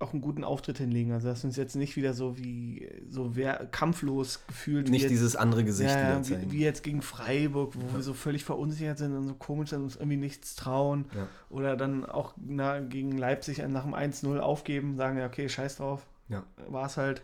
[0.03, 1.13] auch einen guten Auftritt hinlegen.
[1.13, 5.11] Also dass wir uns jetzt nicht wieder so wie so wer kampflos gefühlt Nicht jetzt,
[5.11, 6.51] dieses andere Gesicht ja, wieder ja, zeigen.
[6.51, 9.79] wie, wie jetzt gegen Freiburg, wo wir so völlig verunsichert sind und so komisch sind
[9.79, 11.05] und uns irgendwie nichts trauen.
[11.15, 11.27] Ja.
[11.49, 16.05] Oder dann auch na, gegen Leipzig nach dem 1-0 aufgeben, sagen ja, okay, scheiß drauf.
[16.27, 16.43] Ja.
[16.67, 17.21] War es halt.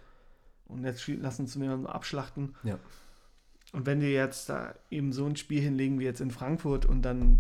[0.70, 2.55] Und jetzt lassen uns den abschlachten.
[2.63, 2.80] Ja.
[3.74, 7.01] Und wenn die jetzt da eben so ein Spiel hinlegen wie jetzt in Frankfurt und
[7.01, 7.39] dann,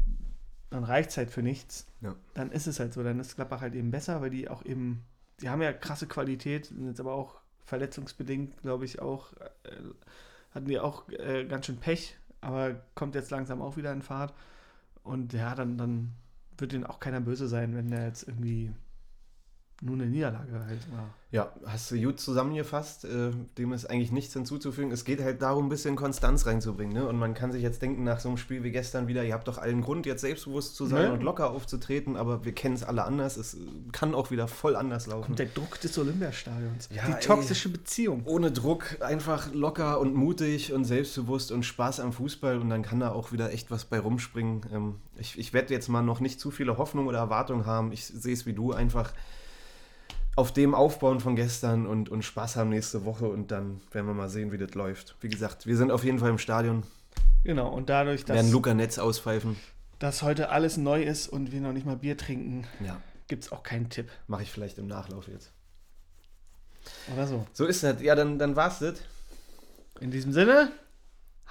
[0.69, 2.15] dann reicht es halt für nichts, Ja.
[2.33, 3.03] dann ist es halt so.
[3.03, 5.03] Dann ist Gladbach halt eben besser, weil die auch eben,
[5.41, 9.71] die haben ja krasse Qualität, sind jetzt aber auch verletzungsbedingt, glaube ich, auch, äh,
[10.51, 14.33] hatten die auch äh, ganz schön Pech, aber kommt jetzt langsam auch wieder in Fahrt.
[15.03, 16.13] Und ja, dann, dann
[16.57, 18.71] wird denen auch keiner böse sein, wenn der jetzt irgendwie
[19.81, 21.13] nur eine Niederlage halt war.
[21.31, 23.05] Ja, hast du gut zusammengefasst.
[23.05, 24.91] Äh, dem ist eigentlich nichts hinzuzufügen.
[24.91, 26.93] Es geht halt darum, ein bisschen Konstanz reinzubringen.
[26.93, 27.07] Ne?
[27.07, 29.47] Und man kann sich jetzt denken, nach so einem Spiel wie gestern wieder, ihr habt
[29.47, 31.13] doch allen Grund, jetzt selbstbewusst zu sein Ne?
[31.13, 33.37] und locker aufzutreten, aber wir kennen es alle anders.
[33.37, 33.57] Es äh,
[33.91, 35.27] kann auch wieder voll anders laufen.
[35.27, 36.89] Kommt der Druck des Olympiastadions.
[36.91, 37.19] Ja, die ey.
[37.19, 38.23] toxische Beziehung.
[38.25, 42.99] Ohne Druck, einfach locker und mutig und selbstbewusst und Spaß am Fußball und dann kann
[42.99, 44.65] da auch wieder echt was bei rumspringen.
[44.73, 47.91] Ähm, ich ich werde jetzt mal noch nicht zu viele Hoffnung oder Erwartungen haben.
[47.91, 49.13] Ich sehe es wie du, einfach
[50.35, 54.13] auf dem aufbauen von gestern und, und Spaß haben nächste Woche und dann werden wir
[54.13, 55.15] mal sehen, wie das läuft.
[55.21, 56.83] Wie gesagt, wir sind auf jeden Fall im Stadion,
[57.43, 59.55] Genau, und dadurch, dass, werden Luca Netz auspfeifen.
[59.99, 63.51] dass heute alles neu ist und wir noch nicht mal Bier trinken, Ja, gibt es
[63.51, 64.09] auch keinen Tipp.
[64.27, 65.51] mache ich vielleicht im Nachlauf jetzt.
[67.13, 67.45] Oder so.
[67.53, 68.01] So ist das.
[68.01, 68.95] Ja, dann, dann war's das.
[69.99, 70.71] In diesem Sinne,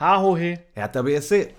[0.00, 0.58] ha ho he.
[0.74, 1.52] Hertha BSC.